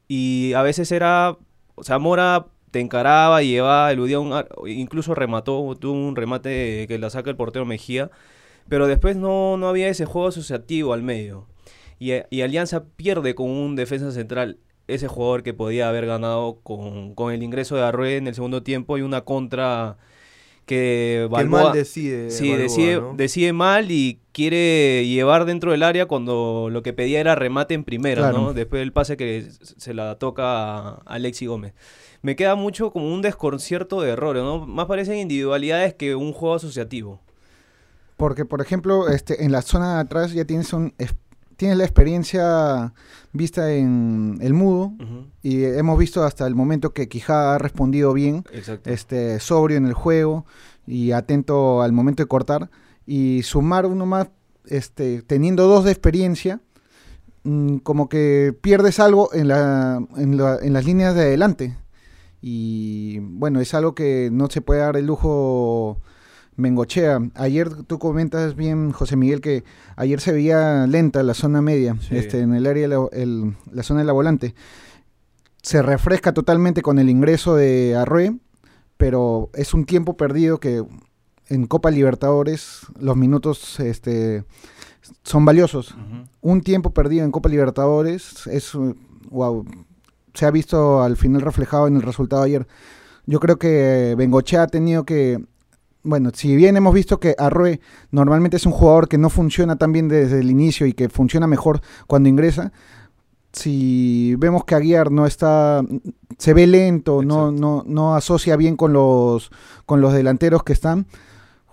Y 0.08 0.54
a 0.54 0.62
veces 0.62 0.90
era, 0.94 1.38
o 1.76 1.84
sea, 1.84 2.00
Mora 2.00 2.48
te 2.72 2.80
encaraba, 2.80 3.42
llevaba, 3.44 3.92
eludía 3.92 4.22
un, 4.22 4.34
incluso 4.66 5.14
remató, 5.14 5.76
tuvo 5.78 5.94
un 5.94 6.16
remate 6.16 6.86
que 6.88 6.98
la 6.98 7.10
saca 7.10 7.30
el 7.30 7.36
portero 7.36 7.66
Mejía, 7.66 8.10
pero 8.70 8.88
después 8.88 9.18
no, 9.18 9.58
no 9.58 9.68
había 9.68 9.90
ese 9.90 10.06
juego 10.06 10.30
asociativo 10.30 10.94
al 10.94 11.04
medio. 11.04 11.46
Y, 12.00 12.12
y 12.30 12.42
Alianza 12.42 12.86
pierde 12.96 13.36
con 13.36 13.50
un 13.50 13.76
defensa 13.76 14.12
central 14.14 14.60
ese 14.94 15.08
jugador 15.08 15.44
que 15.44 15.54
podía 15.54 15.90
haber 15.90 16.06
ganado 16.06 16.60
con, 16.64 17.16
con 17.16 17.34
el 17.34 17.44
ingreso 17.44 17.76
de 17.76 17.84
Arrué 17.84 18.18
en 18.18 18.28
el 18.28 18.36
segundo 18.36 18.64
tiempo 18.64 18.98
y 18.98 19.02
una 19.02 19.22
contra 19.22 19.98
que 20.66 21.26
Que 21.28 21.28
Balboa- 21.32 21.64
mal 21.66 21.74
decide. 21.74 22.30
Sí, 22.30 22.50
Balboa, 22.50 22.64
decide, 22.64 22.96
¿no? 23.02 23.14
decide 23.16 23.54
mal 23.54 23.90
y 23.92 24.20
quiere 24.34 25.08
llevar 25.08 25.46
dentro 25.46 25.72
del 25.72 25.82
área 25.84 26.06
cuando 26.06 26.70
lo 26.72 26.84
que 26.84 26.94
pedía 26.94 27.20
era 27.20 27.34
remate 27.36 27.74
en 27.74 27.84
primera, 27.84 28.22
Claro. 28.22 28.38
¿no? 28.38 28.54
Después 28.54 28.80
del 28.82 28.94
pase 28.94 29.18
que 29.18 29.48
se 29.50 29.94
la 29.96 30.16
toca 30.20 30.44
a 30.46 30.90
Alexi 31.06 31.48
Gómez. 31.48 31.74
Me 32.22 32.36
queda 32.36 32.54
mucho 32.56 32.92
como 32.92 33.12
un 33.12 33.22
desconcierto 33.24 34.02
de 34.02 34.12
errores, 34.12 34.44
¿no? 34.44 34.68
Más 34.68 34.86
parecen 34.86 35.18
individualidades 35.18 35.94
que 35.96 36.14
un 36.16 36.34
juego 36.34 36.56
asociativo. 36.56 37.20
Porque, 38.18 38.44
por 38.46 38.62
ejemplo, 38.62 39.08
este, 39.08 39.46
en 39.46 39.52
la 39.54 39.62
zona 39.62 39.96
de 39.96 40.02
atrás 40.02 40.34
ya 40.34 40.44
tienes, 40.46 40.72
un, 40.74 40.94
tienes 41.60 41.78
la 41.78 41.84
experiencia 41.84 42.94
vista 43.34 43.72
en 43.74 44.40
el 44.42 44.54
mudo 44.54 44.94
y 45.44 45.64
hemos 45.66 46.00
visto 46.00 46.24
hasta 46.24 46.48
el 46.48 46.56
momento 46.56 46.94
que 46.94 47.08
Quijada 47.10 47.56
ha 47.56 47.58
respondido 47.60 48.14
bien, 48.14 48.44
Exacto. 48.52 48.90
este, 48.90 49.40
sobrio 49.40 49.78
en 49.78 49.86
el 49.86 49.94
juego 49.94 50.46
y 50.88 51.12
atento 51.12 51.82
al 51.84 51.92
momento 51.92 52.24
de 52.24 52.28
cortar. 52.28 52.70
Y 53.06 53.44
sumar 53.44 53.86
uno 53.86 54.06
más, 54.06 54.30
este, 54.68 55.22
teniendo 55.22 55.68
dos 55.68 55.84
de 55.84 55.92
experiencia, 55.92 56.62
mm, 57.44 57.78
como 57.80 58.08
que 58.08 58.56
pierdes 58.62 59.00
algo 59.00 59.30
en, 59.34 59.48
la, 59.50 60.02
en, 60.18 60.38
la- 60.38 60.58
en 60.62 60.74
las 60.74 60.86
líneas 60.86 61.14
de 61.14 61.22
adelante. 61.22 61.78
Y 62.42 63.20
bueno, 63.20 63.60
es 63.60 63.74
algo 63.74 63.94
que 63.96 64.30
no 64.32 64.50
se 64.50 64.62
puede 64.62 64.80
dar 64.80 64.96
el 64.96 65.06
lujo 65.08 66.00
Mengochea. 66.60 67.20
Ayer 67.36 67.70
tú 67.84 67.98
comentas 68.00 68.56
bien, 68.56 68.92
José 68.92 69.16
Miguel, 69.16 69.42
que 69.42 69.64
ayer 69.96 70.20
se 70.22 70.32
veía 70.32 70.86
lenta 70.88 71.24
la 71.24 71.34
zona 71.34 71.62
media, 71.62 71.96
Sí. 72.02 72.18
este, 72.18 72.40
en 72.42 72.54
el 72.54 72.66
área, 72.68 72.88
de 72.88 72.96
la, 72.96 73.08
el- 73.14 73.56
la 73.72 73.84
zona 73.84 74.02
de 74.02 74.06
la 74.06 74.14
volante. 74.14 74.54
Se 75.62 75.82
refresca 75.82 76.34
totalmente 76.34 76.82
con 76.82 77.00
el 77.00 77.10
ingreso 77.10 77.56
de 77.56 77.96
Arrué, 77.96 78.36
pero 78.98 79.50
es 79.54 79.74
un 79.74 79.86
tiempo 79.86 80.16
perdido 80.18 80.60
que 80.60 80.84
en 81.48 81.66
Copa 81.68 81.92
Libertadores 81.92 82.82
los 83.00 83.16
minutos 83.18 83.80
este, 83.80 84.44
son 85.24 85.46
valiosos. 85.46 85.96
Un 86.42 86.62
tiempo 86.62 86.92
perdido 86.94 87.26
en 87.26 87.32
Copa 87.32 87.50
Libertadores 87.50 88.46
es, 88.48 88.72
wow, 89.30 89.66
se 90.34 90.46
ha 90.46 90.52
visto 90.52 91.02
al 91.04 91.18
final 91.18 91.42
reflejado 91.42 91.88
en 91.88 91.96
el 91.96 92.02
resultado 92.04 92.44
ayer. 92.44 92.68
Yo 93.26 93.40
creo 93.40 93.58
que 93.58 94.16
Bengochea 94.18 94.64
ha 94.64 94.68
tenido 94.68 95.04
que, 95.06 95.44
bueno, 96.10 96.32
si 96.34 96.56
bien 96.56 96.76
hemos 96.76 96.94
visto 96.94 97.20
que 97.20 97.36
Arroe 97.38 97.80
normalmente 98.10 98.58
es 98.58 98.66
un 98.66 98.72
jugador 98.72 99.08
que 99.08 99.20
no 99.20 99.30
funciona 99.30 99.78
tan 99.78 99.92
bien 99.92 100.08
desde 100.08 100.40
el 100.40 100.50
inicio 100.50 100.88
y 100.88 100.94
que 100.94 101.08
funciona 101.08 101.46
mejor 101.46 101.82
cuando 102.08 102.30
ingresa, 102.30 102.72
si 103.54 104.36
vemos 104.38 104.66
que 104.66 104.74
Aguiar 104.74 105.12
no 105.12 105.28
está, 105.28 105.84
se 106.38 106.54
ve 106.54 106.66
lento, 106.66 107.22
no, 107.22 107.52
no, 107.52 107.84
no 107.86 108.16
asocia 108.16 108.56
bien 108.56 108.76
con 108.76 108.92
los, 108.92 109.52
con 109.86 110.02
los 110.02 110.14
delanteros 110.14 110.64
que 110.64 110.74
están, 110.74 111.06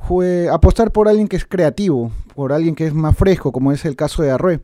fue 0.06 0.50
apostar 0.50 0.92
por 0.92 1.08
alguien 1.08 1.28
que 1.28 1.36
es 1.36 1.46
creativo, 1.46 2.12
por 2.34 2.52
alguien 2.52 2.74
que 2.74 2.86
es 2.86 2.94
más 2.94 3.16
fresco, 3.16 3.52
como 3.52 3.72
es 3.72 3.86
el 3.86 3.96
caso 3.96 4.22
de 4.22 4.30
Arrué, 4.30 4.60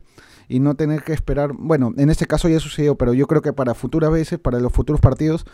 y 0.47 0.59
no 0.59 0.75
tener 0.75 1.03
que 1.03 1.13
esperar, 1.13 1.53
bueno, 1.53 1.93
en 1.97 2.11
este 2.11 2.27
caso 2.27 2.47
ya 2.47 2.59
sucedió, 2.59 2.95
pero 2.95 3.13
yo 3.13 3.25
creo 3.25 3.41
que 3.41 3.53
para 3.53 3.73
futuras 3.73 4.11
veces, 4.11 4.37
para 4.37 4.59
los 4.59 4.71
futuros 4.71 5.01
partidos, 5.01 5.45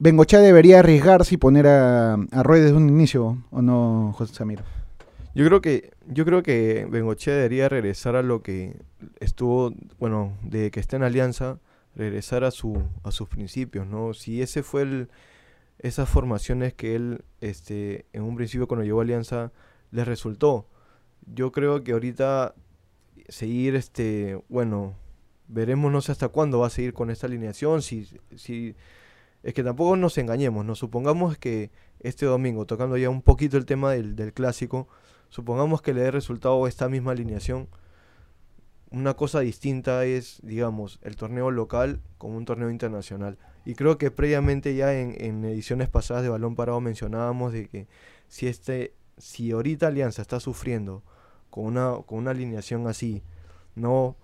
Bengochea 0.00 0.40
debería 0.40 0.78
arriesgarse 0.78 1.34
y 1.34 1.38
poner 1.38 1.66
a, 1.66 2.14
a 2.14 2.26
Arrué 2.32 2.60
desde 2.60 2.74
un 2.74 2.88
inicio, 2.88 3.44
¿o 3.50 3.60
no, 3.60 4.14
José 4.16 4.34
Samir? 4.34 4.60
Yo 5.34 5.44
creo 5.44 5.60
que 5.60 5.92
yo 6.06 6.24
creo 6.24 6.42
que 6.42 6.88
Bengochea 6.90 7.34
debería 7.34 7.68
regresar 7.68 8.16
a 8.16 8.22
lo 8.22 8.42
que 8.42 8.80
estuvo, 9.20 9.74
bueno, 9.98 10.32
de 10.42 10.70
que 10.70 10.80
está 10.80 10.96
en 10.96 11.02
Alianza, 11.02 11.58
regresar 11.94 12.44
a 12.44 12.50
su 12.50 12.82
a 13.04 13.10
sus 13.10 13.28
principios, 13.28 13.86
¿no? 13.86 14.14
Si 14.14 14.40
ese 14.40 14.62
fue 14.62 14.82
el 14.82 15.08
esas 15.78 16.08
formaciones 16.08 16.72
que 16.72 16.96
él 16.96 17.22
este 17.42 18.06
en 18.14 18.22
un 18.22 18.36
principio 18.36 18.66
cuando 18.66 18.84
llegó 18.84 19.00
a 19.00 19.02
Alianza 19.02 19.52
les 19.90 20.08
resultó. 20.08 20.66
Yo 21.26 21.52
creo 21.52 21.84
que 21.84 21.92
ahorita 21.92 22.54
seguir 23.28 23.76
este, 23.76 24.42
bueno, 24.48 24.94
veremos 25.46 25.92
no 25.92 26.00
sé 26.00 26.12
hasta 26.12 26.28
cuándo 26.28 26.60
va 26.60 26.68
a 26.68 26.70
seguir 26.70 26.94
con 26.94 27.10
esta 27.10 27.26
alineación, 27.26 27.82
si 27.82 28.08
si 28.34 28.74
es 29.42 29.54
que 29.54 29.64
tampoco 29.64 29.96
nos 29.96 30.18
engañemos, 30.18 30.64
no 30.64 30.74
supongamos 30.74 31.38
que 31.38 31.70
este 32.00 32.26
domingo, 32.26 32.66
tocando 32.66 32.96
ya 32.96 33.08
un 33.08 33.22
poquito 33.22 33.56
el 33.56 33.66
tema 33.66 33.92
del, 33.92 34.32
clásico, 34.34 34.88
supongamos 35.28 35.82
que 35.82 35.94
le 35.94 36.02
dé 36.02 36.10
resultado 36.10 36.66
esta 36.66 36.88
misma 36.88 37.12
alineación. 37.12 37.68
Una 38.90 39.14
cosa 39.14 39.40
distinta 39.40 40.04
es, 40.04 40.40
digamos, 40.42 40.98
el 41.02 41.16
torneo 41.16 41.50
local 41.50 42.00
como 42.18 42.36
un 42.36 42.44
torneo 42.44 42.70
internacional. 42.70 43.38
Y 43.64 43.74
creo 43.74 43.98
que 43.98 44.10
previamente 44.10 44.74
ya 44.74 44.92
en, 44.94 45.14
en 45.18 45.44
ediciones 45.44 45.88
pasadas 45.88 46.22
de 46.22 46.28
Balón 46.28 46.56
Parado 46.56 46.80
mencionábamos 46.80 47.52
de 47.52 47.68
que 47.68 47.86
si 48.28 48.46
este, 48.46 48.94
si 49.16 49.52
ahorita 49.52 49.86
Alianza 49.86 50.22
está 50.22 50.40
sufriendo 50.40 51.02
con 51.50 51.64
una, 51.64 51.96
con 52.04 52.18
una 52.18 52.32
alineación 52.32 52.86
así, 52.88 53.22
no 53.74 54.16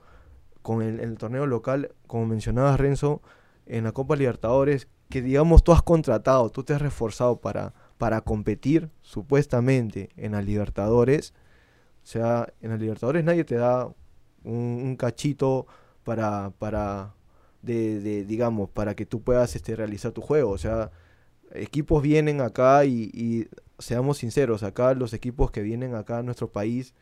con 0.62 0.82
el, 0.82 1.00
el 1.00 1.16
torneo 1.16 1.46
local, 1.46 1.92
como 2.06 2.26
mencionabas 2.26 2.80
Renzo, 2.80 3.22
en 3.66 3.84
la 3.84 3.92
Copa 3.92 4.16
Libertadores, 4.16 4.88
que 5.08 5.22
digamos 5.22 5.62
tú 5.62 5.72
has 5.72 5.82
contratado, 5.82 6.50
tú 6.50 6.64
te 6.64 6.74
has 6.74 6.82
reforzado 6.82 7.40
para, 7.40 7.74
para 7.98 8.20
competir 8.20 8.90
supuestamente 9.02 10.10
en 10.16 10.32
la 10.32 10.42
Libertadores. 10.42 11.32
O 12.02 12.06
sea, 12.06 12.52
en 12.60 12.70
la 12.70 12.76
Libertadores 12.76 13.24
nadie 13.24 13.44
te 13.44 13.56
da 13.56 13.86
un, 14.44 14.82
un 14.84 14.96
cachito 14.96 15.66
para, 16.04 16.52
para 16.58 17.14
de, 17.62 18.00
de, 18.00 18.24
digamos, 18.24 18.70
para 18.70 18.94
que 18.94 19.06
tú 19.06 19.22
puedas 19.22 19.56
este, 19.56 19.76
realizar 19.76 20.12
tu 20.12 20.22
juego. 20.22 20.50
O 20.50 20.58
sea, 20.58 20.90
equipos 21.52 22.02
vienen 22.02 22.40
acá 22.40 22.84
y, 22.84 23.10
y 23.12 23.48
seamos 23.78 24.18
sinceros, 24.18 24.62
acá 24.62 24.94
los 24.94 25.12
equipos 25.12 25.50
que 25.50 25.62
vienen 25.62 25.94
acá 25.94 26.18
a 26.18 26.22
nuestro 26.22 26.50
país 26.50 26.94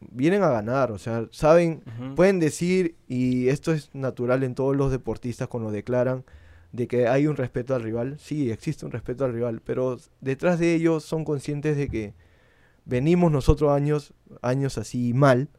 vienen 0.00 0.42
a 0.42 0.48
ganar, 0.48 0.92
o 0.92 0.98
sea, 0.98 1.26
saben, 1.30 1.82
pueden 2.14 2.38
decir, 2.38 2.96
y 3.08 3.48
esto 3.48 3.72
es 3.72 3.92
natural 3.94 4.42
en 4.44 4.54
todos 4.54 4.76
los 4.76 4.90
deportistas 4.90 5.48
cuando 5.48 5.70
declaran, 5.70 6.24
de 6.72 6.86
que 6.88 7.08
hay 7.08 7.26
un 7.26 7.36
respeto 7.36 7.74
al 7.74 7.82
rival. 7.82 8.18
Sí, 8.18 8.50
existe 8.50 8.86
un 8.86 8.92
respeto 8.92 9.24
al 9.24 9.32
rival, 9.32 9.60
pero 9.64 9.98
detrás 10.20 10.58
de 10.58 10.74
ellos 10.74 11.04
son 11.04 11.24
conscientes 11.24 11.76
de 11.76 11.88
que 11.88 12.14
venimos 12.84 13.32
nosotros 13.32 13.72
años, 13.72 14.14
años 14.42 14.78
así 14.78 15.14
mal 15.14 15.50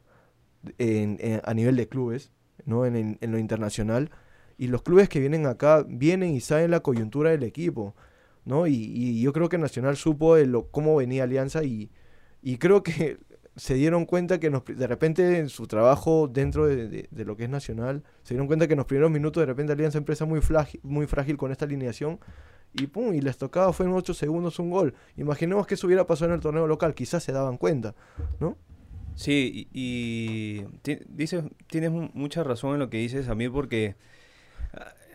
en- 0.78 1.42
a 1.44 1.54
nivel 1.54 1.76
de 1.76 1.88
clubes, 1.88 2.32
¿no? 2.66 2.86
En, 2.86 2.96
en- 2.96 3.18
en 3.22 3.32
lo 3.32 3.38
internacional. 3.40 4.12
Y 4.58 4.68
los 4.68 4.82
clubes 4.84 5.10
que 5.10 5.20
vienen 5.20 5.46
acá 5.46 5.86
vienen 5.88 6.34
y 6.36 6.42
saben 6.42 6.72
la 6.72 6.82
coyuntura 6.82 7.32
del 7.32 7.44
equipo, 7.44 7.96
¿no? 8.46 8.68
Y, 8.68 8.74
y 8.76 9.22
yo 9.22 9.34
creo 9.34 9.50
que 9.50 9.58
Nacional 9.58 9.96
supo 9.98 10.36
de 10.36 10.46
lo, 10.48 10.68
cómo 10.72 10.96
venía 10.98 11.24
Alianza 11.24 11.64
y, 11.64 11.90
y 12.42 12.58
creo 12.58 12.84
que 12.84 13.18
se 13.56 13.74
dieron 13.74 14.06
cuenta 14.06 14.40
que 14.40 14.50
nos, 14.50 14.64
de 14.66 14.88
repente 14.88 15.38
en 15.40 15.50
su 15.50 15.68
trabajo 15.68 16.28
dentro 16.32 16.66
de, 16.68 17.08
lo 17.12 17.36
que 17.36 17.44
es 17.44 17.50
Nacional, 17.50 18.04
se 18.24 18.34
dieron 18.34 18.48
cuenta 18.48 18.68
que 18.68 18.74
en 18.74 18.78
los 18.78 18.86
primeros 18.86 19.12
minutos 19.12 19.42
de 19.42 19.46
repente 19.48 19.74
Alianza 19.74 19.98
empieza 19.98 20.26
muy, 20.26 20.40
muy 20.84 21.08
frágil 21.08 21.36
con 21.38 21.52
esta 21.52 21.66
alineación 21.66 22.20
y 22.74 22.88
pum, 22.88 23.14
y 23.14 23.22
les 23.22 23.38
tocaba, 23.38 23.74
fue 23.74 23.86
en 23.88 23.94
8 23.94 24.14
segundos 24.14 24.60
un 24.60 24.70
gol. 24.70 24.94
Imaginemos 25.18 25.66
que 25.68 25.74
eso 25.74 25.88
hubiera 25.88 26.06
pasado 26.06 26.32
en 26.32 26.36
el 26.36 26.40
torneo 26.42 26.68
local, 26.68 26.94
quizás 26.94 27.24
se 27.24 27.32
daban 27.32 27.58
cuenta, 27.58 27.96
¿no? 28.40 28.58
Sí, 29.16 29.68
y, 29.74 30.64
dices, 31.10 31.44
tienes 31.68 31.92
mu- 31.92 32.10
mucha 32.14 32.44
razón 32.44 32.74
en 32.76 32.80
lo 32.80 32.90
que 32.90 32.98
dices, 32.98 33.28
a 33.28 33.36
mí, 33.36 33.50
porque 33.50 33.96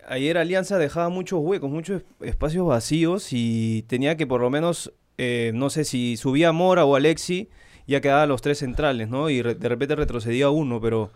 ayer 0.07 0.37
Alianza 0.37 0.79
dejaba 0.79 1.09
muchos 1.09 1.41
huecos, 1.43 1.71
muchos 1.71 2.03
es- 2.21 2.29
espacios 2.29 2.67
vacíos 2.67 3.29
y 3.33 3.83
tenía 3.87 4.17
que 4.17 4.27
por 4.27 4.41
lo 4.41 4.51
menos, 4.51 4.93
eh, 5.17 5.53
no 5.55 5.71
sé 5.71 5.85
si 5.85 6.17
subía 6.17 6.53
Mora 6.53 6.85
o 6.85 6.97
Alexi 6.97 7.49
ya 7.87 8.01
quedaban 8.01 8.29
los 8.29 8.43
tres 8.43 8.59
centrales, 8.59 9.09
¿no? 9.09 9.31
Y 9.31 9.43
re- 9.43 9.55
de 9.55 9.69
repente 9.69 9.97
retrocedía 9.97 10.51
uno, 10.51 10.81
pero 10.81 11.11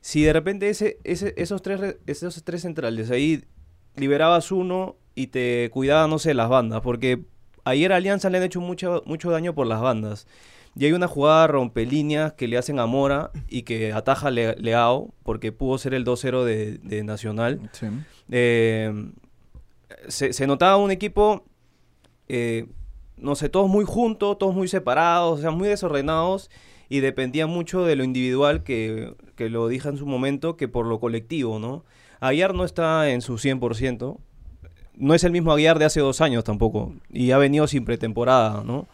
si 0.00 0.22
de 0.22 0.32
repente 0.32 0.68
ese, 0.68 0.98
ese, 1.04 1.34
esos, 1.36 1.62
tres, 1.62 1.80
re- 1.80 1.98
esos 2.06 2.42
tres 2.44 2.62
centrales 2.62 3.10
ahí 3.10 3.44
liberabas 3.96 4.52
uno 4.52 4.96
y 5.14 5.28
te 5.28 5.70
cuidaba, 5.72 6.06
no 6.06 6.18
sé, 6.18 6.34
las 6.34 6.48
bandas, 6.48 6.80
porque 6.82 7.24
ayer 7.64 7.92
a 7.92 7.96
Alianza 7.96 8.30
le 8.30 8.38
han 8.38 8.44
hecho 8.44 8.60
mucho, 8.60 9.02
mucho 9.06 9.30
daño 9.30 9.54
por 9.54 9.66
las 9.66 9.80
bandas. 9.80 10.26
Y 10.78 10.84
hay 10.84 10.92
una 10.92 11.08
jugada 11.08 11.46
rompelíneas 11.46 12.34
que 12.34 12.46
le 12.48 12.58
hacen 12.58 12.78
a 12.78 12.84
Mora 12.84 13.30
y 13.48 13.62
que 13.62 13.94
ataja 13.94 14.30
Le- 14.30 14.56
Leao, 14.56 15.14
porque 15.22 15.50
pudo 15.50 15.78
ser 15.78 15.94
el 15.94 16.04
2-0 16.04 16.44
de, 16.44 16.76
de 16.78 17.02
Nacional. 17.02 17.70
Sí. 17.72 17.86
Eh, 18.30 18.92
se, 20.08 20.34
se 20.34 20.46
notaba 20.46 20.76
un 20.76 20.90
equipo, 20.90 21.46
eh, 22.28 22.66
no 23.16 23.34
sé, 23.34 23.48
todos 23.48 23.68
muy 23.68 23.84
juntos, 23.84 24.38
todos 24.38 24.54
muy 24.54 24.68
separados, 24.68 25.38
o 25.38 25.42
sea, 25.42 25.50
muy 25.50 25.68
desordenados 25.68 26.50
y 26.88 27.00
dependía 27.00 27.46
mucho 27.46 27.84
de 27.84 27.96
lo 27.96 28.04
individual, 28.04 28.62
que, 28.62 29.14
que 29.34 29.48
lo 29.50 29.68
dije 29.68 29.88
en 29.88 29.96
su 29.96 30.06
momento, 30.06 30.56
que 30.56 30.68
por 30.68 30.86
lo 30.86 31.00
colectivo, 31.00 31.58
¿no? 31.58 31.84
Aguiar 32.20 32.54
no 32.54 32.64
está 32.64 33.10
en 33.10 33.20
su 33.20 33.34
100%, 33.34 34.16
no 34.96 35.14
es 35.14 35.24
el 35.24 35.32
mismo 35.32 35.52
Aguiar 35.52 35.78
de 35.78 35.84
hace 35.84 36.00
dos 36.00 36.20
años 36.20 36.44
tampoco, 36.44 36.92
y 37.10 37.32
ha 37.32 37.38
venido 37.38 37.66
sin 37.66 37.84
pretemporada, 37.84 38.62
¿no? 38.64 38.86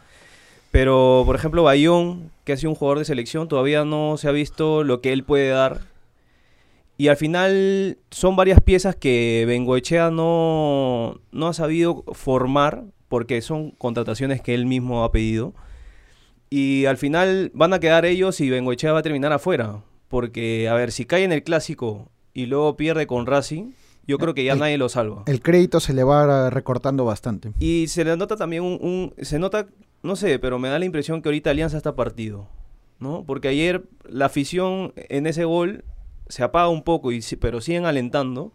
Pero, 0.72 1.22
por 1.26 1.36
ejemplo, 1.36 1.62
Bayón, 1.62 2.30
que 2.44 2.54
ha 2.54 2.56
sido 2.56 2.70
un 2.70 2.76
jugador 2.76 2.98
de 2.98 3.04
selección, 3.04 3.46
todavía 3.46 3.84
no 3.84 4.16
se 4.16 4.28
ha 4.28 4.32
visto 4.32 4.84
lo 4.84 5.02
que 5.02 5.12
él 5.12 5.22
puede 5.22 5.50
dar. 5.50 5.82
Y 6.96 7.08
al 7.08 7.18
final 7.18 7.98
son 8.10 8.36
varias 8.36 8.60
piezas 8.60 8.96
que 8.96 9.44
Bengoechea 9.46 10.10
no, 10.10 11.20
no 11.30 11.48
ha 11.48 11.52
sabido 11.52 12.04
formar 12.12 12.84
porque 13.12 13.42
son 13.42 13.72
contrataciones 13.72 14.40
que 14.40 14.54
él 14.54 14.64
mismo 14.64 15.04
ha 15.04 15.12
pedido. 15.12 15.52
Y 16.48 16.86
al 16.86 16.96
final 16.96 17.50
van 17.52 17.74
a 17.74 17.78
quedar 17.78 18.06
ellos 18.06 18.40
y 18.40 18.48
Bengoechea 18.48 18.90
va 18.94 19.00
a 19.00 19.02
terminar 19.02 19.34
afuera. 19.34 19.82
Porque, 20.08 20.66
a 20.70 20.72
ver, 20.72 20.92
si 20.92 21.04
cae 21.04 21.22
en 21.24 21.30
el 21.32 21.42
clásico 21.42 22.08
y 22.32 22.46
luego 22.46 22.74
pierde 22.78 23.06
con 23.06 23.26
Racing, 23.26 23.72
yo 24.06 24.16
creo 24.16 24.32
que 24.32 24.44
ya 24.44 24.54
El- 24.54 24.60
nadie 24.60 24.78
lo 24.78 24.88
salva. 24.88 25.24
El 25.26 25.42
crédito 25.42 25.78
se 25.78 25.92
le 25.92 26.04
va 26.04 26.48
recortando 26.48 27.04
bastante. 27.04 27.52
Y 27.60 27.88
se 27.88 28.02
le 28.02 28.16
nota 28.16 28.36
también 28.36 28.62
un, 28.62 28.78
un- 28.80 29.14
Se 29.22 29.38
nota, 29.38 29.66
no 30.02 30.16
sé, 30.16 30.38
pero 30.38 30.58
me 30.58 30.70
da 30.70 30.78
la 30.78 30.86
impresión 30.86 31.20
que 31.20 31.28
ahorita 31.28 31.50
Alianza 31.50 31.76
está 31.76 31.94
partido. 31.94 32.48
¿No? 32.98 33.24
Porque 33.26 33.48
ayer 33.48 33.82
la 34.08 34.24
afición 34.26 34.94
en 34.96 35.26
ese 35.26 35.44
gol 35.44 35.84
se 36.30 36.42
apaga 36.44 36.68
un 36.70 36.82
poco, 36.82 37.12
y, 37.12 37.20
pero 37.38 37.60
siguen 37.60 37.84
alentando. 37.84 38.52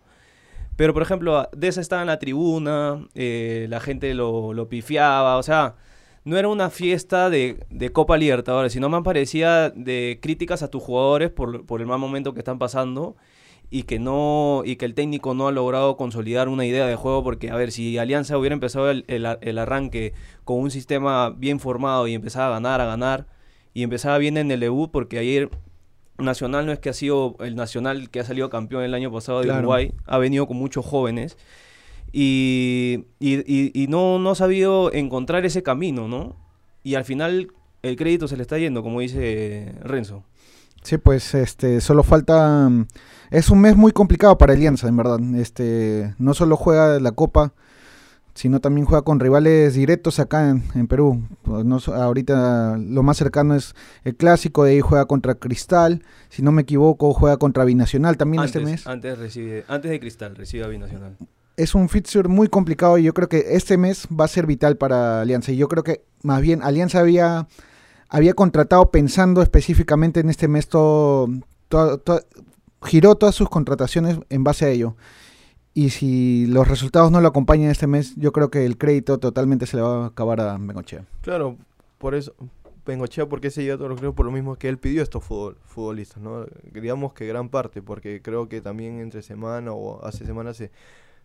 Pero, 0.78 0.94
por 0.94 1.02
ejemplo, 1.02 1.50
Deza 1.54 1.82
estaba 1.82 2.02
en 2.02 2.08
la 2.08 2.20
tribuna, 2.20 3.06
eh, 3.16 3.66
la 3.70 3.80
gente 3.82 4.14
lo, 4.14 4.54
lo 4.54 4.70
pifiaba, 4.70 5.38
o 5.38 5.44
sea, 5.44 5.76
no 6.24 6.38
era 6.38 6.50
una 6.50 6.70
fiesta 6.70 7.30
de, 7.30 7.66
de 7.70 7.92
Copa 7.92 8.18
Libertadores, 8.18 8.74
sino 8.74 8.88
más 8.88 9.02
parecía 9.04 9.72
de 9.72 10.20
críticas 10.22 10.62
a 10.64 10.70
tus 10.70 10.84
jugadores 10.84 11.32
por, 11.32 11.66
por 11.66 11.82
el 11.82 11.88
mal 11.88 12.00
momento 12.00 12.34
que 12.34 12.40
están 12.40 12.60
pasando 12.60 13.16
y 13.70 13.84
que 13.84 14.00
no 14.00 14.62
y 14.66 14.76
que 14.78 14.86
el 14.86 14.94
técnico 14.94 15.34
no 15.34 15.48
ha 15.48 15.52
logrado 15.52 15.98
consolidar 15.98 16.48
una 16.48 16.66
idea 16.66 16.86
de 16.86 16.96
juego 16.96 17.24
porque 17.24 17.50
a 17.50 17.56
ver 17.56 17.72
si 17.72 17.98
Alianza 17.98 18.38
hubiera 18.38 18.54
empezado 18.54 18.90
el, 18.90 19.04
el 19.08 19.26
el 19.42 19.58
arranque 19.58 20.14
con 20.46 20.60
un 20.60 20.72
sistema 20.72 21.32
bien 21.32 21.60
formado 21.60 22.08
y 22.08 22.14
empezaba 22.14 22.48
a 22.48 22.52
ganar 22.52 22.80
a 22.82 22.86
ganar 22.86 23.28
y 23.74 23.84
empezaba 23.84 24.18
bien 24.20 24.38
en 24.38 24.52
el 24.52 24.62
debut 24.62 24.90
porque 24.90 25.20
ayer 25.20 25.50
Nacional 26.18 26.66
no 26.66 26.72
es 26.72 26.80
que 26.80 26.90
ha 26.90 26.94
sido 26.94 27.36
el 27.40 27.56
Nacional 27.56 28.10
que 28.10 28.20
ha 28.20 28.24
salido 28.24 28.50
campeón 28.50 28.84
el 28.84 28.94
año 28.94 29.12
pasado 29.12 29.40
de 29.40 29.46
Claro. 29.46 29.60
Uruguay 29.60 29.94
ha 30.06 30.18
venido 30.18 30.48
con 30.48 30.58
muchos 30.58 30.86
jóvenes 30.86 31.38
y, 32.12 33.06
y, 33.20 33.36
y- 33.46 33.72
y 33.74 33.88
no, 33.88 34.18
no 34.20 34.32
ha 34.32 34.36
sabido 34.36 34.92
encontrar 34.94 35.46
ese 35.46 35.62
camino 35.64 36.08
no 36.08 36.36
y 36.84 36.96
al 36.96 37.04
final 37.06 37.50
el 37.84 37.96
crédito 37.96 38.28
se 38.28 38.38
le 38.38 38.42
está 38.44 38.58
yendo 38.58 38.82
como 38.84 39.02
dice 39.02 39.74
Renzo 39.84 40.24
Sí, 40.84 40.98
pues 40.98 41.34
este 41.36 41.82
solo 41.82 42.02
falta 42.04 42.70
mm, 42.70 42.88
es 43.32 43.50
un 43.50 43.60
mes 43.60 43.76
muy 43.76 43.92
complicado 43.92 44.38
para 44.38 44.54
Alianza, 44.54 44.88
en 44.88 44.96
verdad. 44.96 45.20
Este 45.36 46.14
no 46.18 46.34
solo 46.34 46.56
juega 46.56 46.98
la 47.02 47.12
Copa, 47.12 47.52
sino 48.38 48.60
también 48.60 48.86
juega 48.86 49.02
con 49.02 49.20
rivales 49.20 49.74
directos 49.74 50.20
acá 50.20 50.50
en, 50.50 50.64
en 50.76 50.88
Perú. 50.88 51.24
Pues 51.42 51.66
no 51.66 51.80
ahorita 51.94 52.78
lo 52.78 53.02
más 53.04 53.18
cercano 53.18 53.56
es 53.56 53.74
el 54.04 54.16
clásico, 54.16 54.64
de 54.64 54.72
ahí 54.74 54.82
juega 54.82 55.06
contra 55.06 55.36
Cristal, 55.36 56.04
si 56.30 56.42
no 56.44 56.52
me 56.52 56.62
equivoco, 56.62 57.14
juega 57.14 57.38
contra 57.38 57.66
Binacional 57.66 58.16
también 58.18 58.42
antes, 58.44 58.56
este 58.56 58.70
mes. 58.72 58.86
antes 58.88 59.18
recibe 59.18 59.66
antes 59.68 59.90
de 59.92 60.00
Cristal 60.00 60.36
recibe 60.36 60.64
a 60.64 60.68
Binacional 60.68 61.18
es 61.56 61.74
un 61.74 61.90
fixture 61.90 62.28
muy 62.30 62.48
complicado 62.50 63.00
y 63.00 63.04
yo 63.04 63.16
creo 63.16 63.28
que 63.30 63.44
este 63.56 63.78
mes 63.78 64.08
va 64.10 64.26
a 64.26 64.28
ser 64.28 64.46
vital 64.46 64.78
para 64.78 65.22
Alianza. 65.22 65.52
Y 65.52 65.58
yo 65.58 65.68
creo 65.68 65.84
que 65.84 66.04
más 66.22 66.40
bien 66.40 66.62
Alianza 66.62 67.00
había, 67.00 67.48
había 68.10 68.36
contratado 68.36 68.92
pensando 68.92 69.42
específicamente 69.42 70.20
en 70.20 70.30
este 70.30 70.48
mes 70.48 70.68
todo, 70.68 71.28
todo- 71.68 71.98
todo- 71.98 72.22
giró 72.84 73.16
todas 73.16 73.34
sus 73.34 73.50
contrataciones 73.50 74.20
en 74.30 74.44
base 74.44 74.66
a 74.66 74.70
ello. 74.70 74.96
Y 75.78 75.92
si 75.92 76.48
los 76.48 76.68
resultados 76.68 77.12
no 77.12 77.22
lo 77.22 77.28
acompañan 77.28 77.70
este 77.70 77.86
mes, 77.86 78.16
yo 78.16 78.32
creo 78.32 78.50
que 78.50 78.66
el 78.66 78.80
crédito 78.80 79.20
totalmente 79.20 79.68
se 79.68 79.78
le 79.78 79.84
va 79.84 80.06
a 80.06 80.08
acabar 80.08 80.42
a 80.42 80.58
Bengochea. 80.58 81.04
Claro, 81.22 81.56
por 82.00 82.16
eso 82.16 82.34
Bengochea 82.84 83.28
porque 83.28 83.52
se 83.52 83.64
lleva 83.64 83.78
todo 83.78 83.90
lo 83.90 83.96
creo 83.96 84.16
por 84.16 84.26
lo 84.26 84.32
mismo 84.32 84.56
que 84.56 84.70
él 84.70 84.80
pidió 84.80 85.02
a 85.02 85.04
estos 85.04 85.24
futbol- 85.24 85.56
futbolistas, 85.66 86.24
¿no? 86.24 86.46
Digamos 86.74 87.14
que 87.14 87.28
gran 87.28 87.50
parte, 87.50 87.84
porque 87.84 88.24
creo 88.24 88.50
que 88.50 88.60
también 88.60 89.00
entre 89.02 89.22
semana 89.22 89.72
o 89.74 90.04
hace 90.04 90.26
semanas 90.26 90.58
se, 90.58 90.72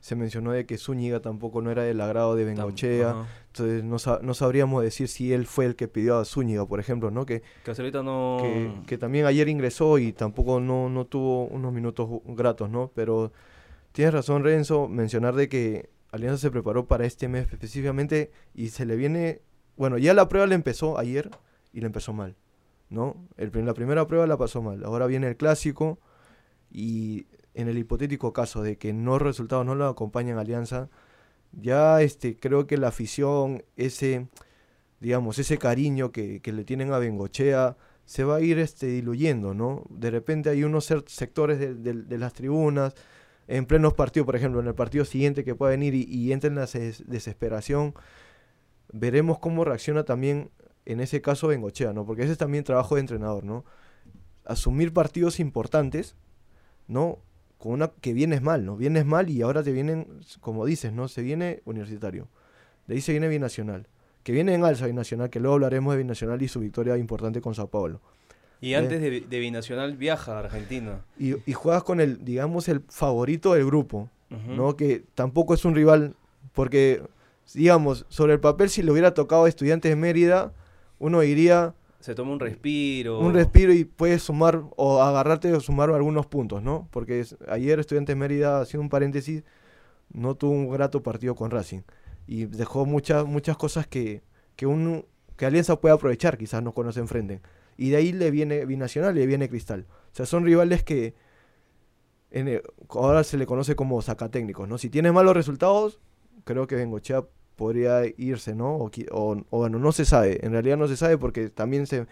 se 0.00 0.16
mencionó 0.16 0.52
de 0.52 0.66
que 0.66 0.76
Zúñiga 0.76 1.20
tampoco 1.20 1.62
no 1.62 1.70
era 1.70 1.84
del 1.84 1.98
agrado 2.02 2.34
de 2.34 2.44
Bengochea, 2.44 3.24
entonces 3.46 3.82
no, 3.84 3.98
sa- 3.98 4.18
no 4.22 4.34
sabríamos 4.34 4.82
decir 4.82 5.08
si 5.08 5.32
él 5.32 5.46
fue 5.46 5.64
el 5.64 5.76
que 5.76 5.88
pidió 5.88 6.18
a 6.18 6.26
Zúñiga, 6.26 6.66
por 6.66 6.78
ejemplo, 6.78 7.10
¿no? 7.10 7.24
Que, 7.24 7.40
Que 7.64 7.70
hasta 7.70 7.82
ahorita 7.82 8.02
no. 8.02 8.36
que, 8.42 8.70
que 8.86 8.98
también 8.98 9.24
ayer 9.24 9.48
ingresó 9.48 9.96
y 9.96 10.12
tampoco 10.12 10.60
no, 10.60 10.90
no 10.90 11.06
tuvo 11.06 11.46
unos 11.46 11.72
minutos 11.72 12.06
gratos, 12.26 12.68
¿no? 12.68 12.90
Pero 12.94 13.32
tienes 13.92 14.14
razón, 14.14 14.44
Renzo, 14.44 14.88
mencionar 14.88 15.34
de 15.34 15.48
que 15.48 15.90
Alianza 16.10 16.38
se 16.38 16.50
preparó 16.50 16.86
para 16.86 17.06
este 17.06 17.28
mes 17.28 17.50
específicamente 17.50 18.30
y 18.54 18.68
se 18.68 18.84
le 18.84 18.96
viene, 18.96 19.42
bueno, 19.76 19.98
ya 19.98 20.14
la 20.14 20.28
prueba 20.28 20.46
le 20.46 20.54
empezó 20.54 20.98
ayer 20.98 21.30
y 21.72 21.80
le 21.80 21.86
empezó 21.86 22.12
mal, 22.12 22.36
¿no? 22.90 23.16
El, 23.36 23.50
la 23.64 23.74
primera 23.74 24.06
prueba 24.06 24.26
la 24.26 24.36
pasó 24.36 24.62
mal, 24.62 24.84
ahora 24.84 25.06
viene 25.06 25.28
el 25.28 25.36
clásico 25.36 25.98
y 26.70 27.26
en 27.54 27.68
el 27.68 27.78
hipotético 27.78 28.32
caso 28.32 28.62
de 28.62 28.76
que 28.76 28.92
no 28.92 29.18
resultados 29.18 29.64
no 29.64 29.74
lo 29.74 29.86
acompañan 29.86 30.38
Alianza, 30.38 30.90
ya 31.52 32.00
este 32.02 32.38
creo 32.38 32.66
que 32.66 32.78
la 32.78 32.88
afición, 32.88 33.62
ese 33.76 34.28
digamos, 35.02 35.38
ese 35.40 35.58
cariño 35.58 36.12
que, 36.12 36.40
le 36.44 36.64
tienen 36.64 36.92
a 36.92 36.98
Bengochea 36.98 37.76
se 38.04 38.22
va 38.22 38.36
a 38.36 38.40
ir 38.40 38.60
este, 38.60 38.86
diluyendo, 38.86 39.52
¿no? 39.52 39.84
De 39.90 40.10
repente 40.10 40.48
hay 40.48 40.62
unos 40.62 40.92
sectores 41.06 41.58
de 41.58 42.18
las 42.18 42.32
tribunas, 42.32 42.94
en 43.48 43.66
plenos 43.66 43.94
partidos, 43.94 44.26
por 44.26 44.36
ejemplo, 44.36 44.60
en 44.60 44.66
el 44.66 44.74
partido 44.74 45.04
siguiente 45.04 45.44
que 45.44 45.54
pueda 45.54 45.70
venir 45.72 45.94
y, 45.94 46.04
y 46.04 46.32
entra 46.32 46.48
en 46.48 46.56
la 46.56 46.66
des- 46.66 47.04
desesperación, 47.06 47.94
veremos 48.92 49.38
cómo 49.38 49.64
reacciona 49.64 50.04
también 50.04 50.50
en 50.84 51.00
ese 51.00 51.20
caso 51.20 51.48
Bengochea, 51.48 51.92
¿no? 51.92 52.04
Porque 52.04 52.22
ese 52.22 52.32
es 52.32 52.38
también 52.38 52.64
trabajo 52.64 52.96
de 52.96 53.00
entrenador, 53.02 53.44
¿no? 53.44 53.64
Asumir 54.44 54.92
partidos 54.92 55.38
importantes, 55.40 56.16
¿no? 56.88 57.18
Con 57.58 57.72
una 57.72 57.92
que 58.00 58.12
vienes 58.12 58.42
mal, 58.42 58.64
¿no? 58.64 58.76
Vienes 58.76 59.06
mal 59.06 59.30
y 59.30 59.42
ahora 59.42 59.62
te 59.62 59.72
vienen, 59.72 60.08
como 60.40 60.66
dices, 60.66 60.92
¿no? 60.92 61.06
Se 61.06 61.22
viene 61.22 61.62
universitario. 61.64 62.28
De 62.86 62.94
ahí 62.94 63.00
se 63.00 63.12
viene 63.12 63.28
binacional. 63.28 63.86
Que 64.24 64.32
viene 64.32 64.54
en 64.54 64.64
alza 64.64 64.86
binacional, 64.86 65.30
que 65.30 65.40
luego 65.40 65.54
hablaremos 65.54 65.94
de 65.94 65.98
binacional 65.98 66.42
y 66.42 66.48
su 66.48 66.60
victoria 66.60 66.96
importante 66.96 67.40
con 67.40 67.54
Sao 67.54 67.68
Paulo. 67.68 68.00
Y 68.62 68.74
antes 68.74 69.00
de, 69.02 69.20
de 69.20 69.38
Binacional 69.40 69.96
viaja 69.96 70.36
a 70.36 70.38
Argentina. 70.38 71.04
Y, 71.18 71.34
y 71.50 71.52
juegas 71.52 71.82
con 71.82 72.00
el, 72.00 72.24
digamos, 72.24 72.68
el 72.68 72.80
favorito 72.88 73.52
del 73.54 73.66
grupo. 73.66 74.08
¿no? 74.48 74.76
Que 74.76 75.04
tampoco 75.14 75.52
es 75.52 75.64
un 75.66 75.74
rival, 75.74 76.14
porque, 76.54 77.02
digamos, 77.52 78.06
sobre 78.08 78.32
el 78.32 78.40
papel, 78.40 78.70
si 78.70 78.82
le 78.82 78.90
hubiera 78.90 79.12
tocado 79.12 79.44
a 79.44 79.48
Estudiantes 79.48 79.90
de 79.90 79.96
Mérida, 79.96 80.54
uno 80.98 81.20
diría 81.20 81.74
Se 82.00 82.14
toma 82.14 82.32
un 82.32 82.40
respiro. 82.40 83.18
un 83.20 83.34
respiro 83.34 83.74
y 83.74 83.84
puedes 83.84 84.22
sumar 84.22 84.62
o 84.76 85.02
agarrarte 85.02 85.52
o 85.52 85.60
sumar 85.60 85.90
algunos 85.90 86.24
puntos, 86.26 86.62
¿no? 86.62 86.88
Porque 86.92 87.20
es- 87.20 87.36
ayer 87.46 87.78
Estudiantes 87.78 88.14
de 88.14 88.20
Mérida, 88.20 88.60
haciendo 88.62 88.82
un 88.84 88.88
paréntesis, 88.88 89.42
no 90.14 90.34
tuvo 90.34 90.52
un 90.52 90.70
grato 90.70 91.02
partido 91.02 91.34
con 91.34 91.50
Racing 91.50 91.80
y 92.26 92.46
dejó 92.46 92.86
muchas 92.86 93.26
muchas 93.26 93.56
cosas 93.58 93.86
que, 93.86 94.22
que, 94.56 94.64
un, 94.66 95.04
que 95.36 95.44
Alianza 95.44 95.76
puede 95.78 95.94
aprovechar, 95.94 96.38
quizás 96.38 96.62
no 96.62 96.72
cuando 96.72 96.92
se 96.92 97.00
enfrenten. 97.00 97.40
Y 97.76 97.90
de 97.90 97.96
ahí 97.96 98.12
le 98.12 98.30
viene 98.30 98.64
Binacional 98.66 99.16
y 99.16 99.20
le 99.20 99.26
viene 99.26 99.48
Cristal. 99.48 99.86
O 100.12 100.14
sea, 100.14 100.26
son 100.26 100.44
rivales 100.44 100.82
que 100.84 101.14
ahora 102.90 103.24
se 103.24 103.36
le 103.36 103.46
conoce 103.46 103.76
como 103.76 104.00
sacatécnicos, 104.02 104.68
¿no? 104.68 104.78
Si 104.78 104.88
tiene 104.90 105.12
malos 105.12 105.34
resultados, 105.34 106.00
creo 106.44 106.66
que 106.66 106.76
Bengochea 106.76 107.24
podría 107.56 108.02
irse, 108.16 108.54
¿no? 108.54 108.76
O, 108.76 108.90
o- 109.10 109.44
o 109.50 109.58
bueno, 109.58 109.78
no 109.78 109.92
se 109.92 110.04
sabe. 110.04 110.44
En 110.44 110.52
realidad 110.52 110.76
no 110.78 110.88
se 110.88 110.96
sabe 110.96 111.18
porque 111.18 111.50
también 111.50 111.86
se 111.86 112.06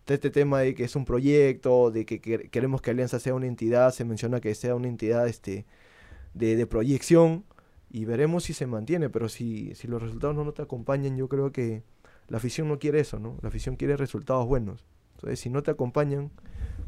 está 0.00 0.14
este 0.14 0.30
tema 0.30 0.60
de 0.60 0.74
que 0.74 0.84
es 0.84 0.96
un 0.96 1.04
proyecto, 1.04 1.90
de 1.90 2.06
que, 2.06 2.20
que- 2.20 2.48
queremos 2.50 2.80
que 2.82 2.90
Alianza 2.90 3.20
sea 3.20 3.34
una 3.34 3.46
entidad, 3.46 3.92
se 3.92 4.04
menciona 4.04 4.40
que 4.40 4.54
sea 4.54 4.74
una 4.74 4.88
entidad 4.88 5.28
este, 5.28 5.66
de, 6.34 6.56
de 6.56 6.66
proyección 6.66 7.44
y 7.90 8.04
veremos 8.06 8.44
si 8.44 8.54
se 8.54 8.66
mantiene, 8.66 9.10
pero 9.10 9.28
si, 9.28 9.74
si 9.74 9.88
los 9.88 10.02
resultados 10.02 10.36
no, 10.36 10.44
no 10.44 10.52
te 10.54 10.62
acompañan, 10.62 11.16
yo 11.16 11.28
creo 11.28 11.52
que 11.52 11.82
la 12.28 12.38
afición 12.38 12.68
no 12.68 12.78
quiere 12.78 13.00
eso, 13.00 13.18
¿no? 13.20 13.36
La 13.42 13.48
afición 13.48 13.76
quiere 13.76 13.96
resultados 13.96 14.46
buenos. 14.46 14.86
Entonces, 15.18 15.40
si 15.40 15.50
no 15.50 15.64
te 15.64 15.72
acompañan, 15.72 16.30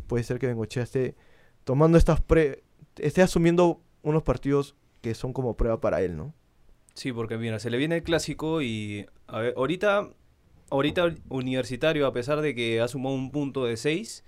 puede 0.07 0.23
ser 0.23 0.39
que 0.39 0.47
Bengochea 0.47 0.85
esté 0.85 1.17
tomando 1.65 1.99
estas 1.99 2.21
pre... 2.21 2.63
esté 2.97 3.23
asumiendo 3.23 3.83
unos 4.03 4.23
partidos 4.23 4.77
que 5.01 5.15
son 5.15 5.33
como 5.33 5.57
prueba 5.57 5.81
para 5.81 6.01
él, 6.03 6.17
¿no? 6.17 6.33
Sí, 6.95 7.13
porque 7.13 7.39
mira, 7.39 7.59
se 7.59 7.71
le 7.71 7.79
viene 7.79 7.97
el 7.97 8.03
clásico 8.05 8.63
y 8.63 9.07
a 9.27 9.41
ver, 9.41 9.55
ahorita, 9.57 10.11
ahorita 10.71 11.15
Universitario, 11.29 12.07
a 12.07 12.13
pesar 12.13 12.41
de 12.41 12.55
que 12.55 12.81
ha 12.81 12.87
sumado 12.87 13.17
un 13.17 13.33
punto 13.33 13.65
de 13.65 13.77
6, 13.77 14.25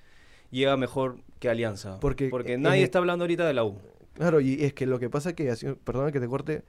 llega 0.51 0.77
mejor 0.77 1.19
que 1.39 1.49
Alianza. 1.49 2.01
Porque, 2.01 2.29
Porque 2.29 2.59
nadie 2.59 2.83
está 2.83 2.99
hablando 2.99 3.25
ahorita 3.25 3.47
de 3.47 3.55
la 3.55 3.65
U. 3.65 3.79
Claro, 4.15 4.41
y 4.41 4.65
es 4.65 4.75
que 4.75 4.87
lo 4.87 4.99
que 4.99 5.11
pasa 5.11 5.31
es 5.31 5.37
que, 5.37 5.75
perdona 5.85 6.11
que 6.11 6.21
te 6.21 6.29
corte, 6.29 6.65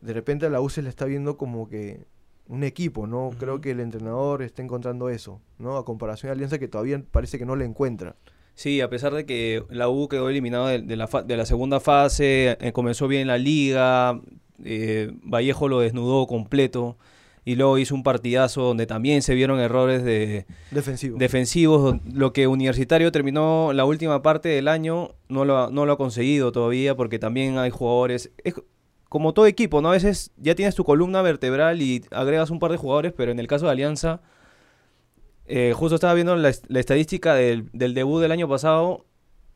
de 0.00 0.12
repente 0.14 0.46
a 0.46 0.50
la 0.50 0.60
U 0.60 0.70
se 0.70 0.82
le 0.82 0.88
está 0.88 1.04
viendo 1.04 1.36
como 1.36 1.68
que 1.68 2.06
un 2.50 2.64
equipo, 2.64 3.06
¿no? 3.06 3.30
Creo 3.38 3.60
que 3.60 3.70
el 3.70 3.80
entrenador 3.80 4.42
está 4.42 4.60
encontrando 4.62 5.08
eso, 5.08 5.40
¿no? 5.58 5.76
A 5.76 5.84
comparación 5.84 6.28
de 6.28 6.32
Alianza 6.32 6.58
que 6.58 6.68
todavía 6.68 7.00
parece 7.10 7.38
que 7.38 7.46
no 7.46 7.56
le 7.56 7.64
encuentra. 7.64 8.16
Sí, 8.54 8.80
a 8.80 8.90
pesar 8.90 9.14
de 9.14 9.24
que 9.24 9.62
la 9.70 9.88
U 9.88 10.08
quedó 10.08 10.28
eliminada 10.28 10.68
de, 10.70 10.80
de 10.82 10.96
la, 10.96 11.06
fa- 11.06 11.22
de 11.22 11.36
la 11.36 11.46
segunda 11.46 11.80
fase, 11.80 12.58
eh, 12.60 12.72
comenzó 12.72 13.08
bien 13.08 13.28
la 13.28 13.38
liga, 13.38 14.20
eh, 14.64 15.10
Vallejo 15.22 15.68
lo 15.68 15.80
desnudó 15.80 16.26
completo 16.26 16.98
y 17.44 17.54
luego 17.54 17.78
hizo 17.78 17.94
un 17.94 18.02
partidazo 18.02 18.60
donde 18.62 18.86
también 18.86 19.22
se 19.22 19.34
vieron 19.34 19.60
errores 19.60 20.04
de, 20.04 20.44
Defensivo. 20.72 21.16
defensivos. 21.18 21.96
Lo 22.12 22.32
que 22.34 22.46
Universitario 22.48 23.10
terminó 23.12 23.72
la 23.72 23.84
última 23.86 24.20
parte 24.22 24.50
del 24.50 24.68
año 24.68 25.12
no 25.28 25.44
lo, 25.46 25.56
ha- 25.56 25.70
no 25.70 25.86
lo 25.86 25.92
ha 25.92 25.96
conseguido 25.96 26.52
todavía 26.52 26.94
porque 26.96 27.18
también 27.18 27.56
hay 27.56 27.70
jugadores. 27.70 28.30
Es 28.44 28.54
como 29.10 29.34
todo 29.34 29.44
equipo, 29.46 29.82
¿no? 29.82 29.88
A 29.90 29.92
veces 29.92 30.30
ya 30.38 30.54
tienes 30.54 30.74
tu 30.74 30.84
columna 30.84 31.20
vertebral 31.20 31.82
y 31.82 32.02
agregas 32.12 32.48
un 32.50 32.58
par 32.60 32.70
de 32.70 32.78
jugadores, 32.78 33.12
pero 33.14 33.30
en 33.32 33.38
el 33.40 33.46
caso 33.46 33.66
de 33.66 33.72
Alianza, 33.72 34.20
eh, 35.46 35.72
justo 35.76 35.96
estaba 35.96 36.14
viendo 36.14 36.34
la, 36.36 36.48
est- 36.48 36.64
la 36.68 36.80
estadística 36.80 37.34
del, 37.34 37.68
del 37.72 37.92
debut 37.92 38.20
del 38.22 38.32
año 38.32 38.48
pasado. 38.48 39.04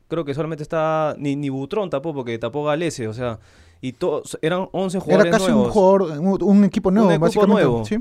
Creo 0.08 0.24
que 0.24 0.34
solamente 0.34 0.62
está. 0.62 1.14
Ni, 1.18 1.36
ni 1.36 1.48
Butrón 1.48 1.88
tapó 1.88 2.12
porque 2.12 2.36
tapó 2.38 2.64
Galese, 2.64 3.08
o 3.08 3.14
sea. 3.14 3.38
Y 3.80 3.92
todos 3.92 4.38
eran 4.42 4.68
11 4.72 4.96
Era 4.98 5.04
jugadores 5.04 5.32
casi 5.32 5.46
un 5.46 5.52
nuevos. 5.52 5.72
jugador, 5.72 6.02
un, 6.18 6.42
un 6.42 6.64
equipo 6.64 6.90
nuevo, 6.90 7.10
equipo 7.10 7.24
básicamente. 7.24 7.62
nuevo. 7.62 7.84
¿sí? 7.84 7.98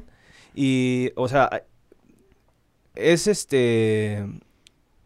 Y, 0.55 1.11
o 1.15 1.27
sea, 1.27 1.49
es 2.95 3.27
este, 3.27 4.25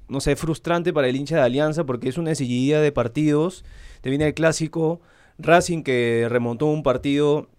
no 0.08 0.20
sé, 0.22 0.36
frustrante 0.36 0.94
para 0.94 1.08
el 1.08 1.16
hincha 1.16 1.36
de 1.36 1.42
Alianza 1.42 1.84
porque 1.86 2.10
es 2.10 2.18
una 2.18 2.34
seguidilla 2.36 2.80
de 2.82 2.92
partidos. 2.92 3.66
Te 4.02 4.10
viene 4.10 4.28
el 4.28 4.34
clásico, 4.34 5.02
Racing 5.40 5.84
que 5.84 6.28
remontó 6.30 6.68
un 6.68 6.84
partido 6.84 7.50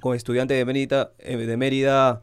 con 0.00 0.16
estudiante 0.16 0.54
de 0.54 0.64
Mérida, 0.64 1.12
eh, 1.18 1.36
de 1.36 1.56
Mérida 1.56 2.22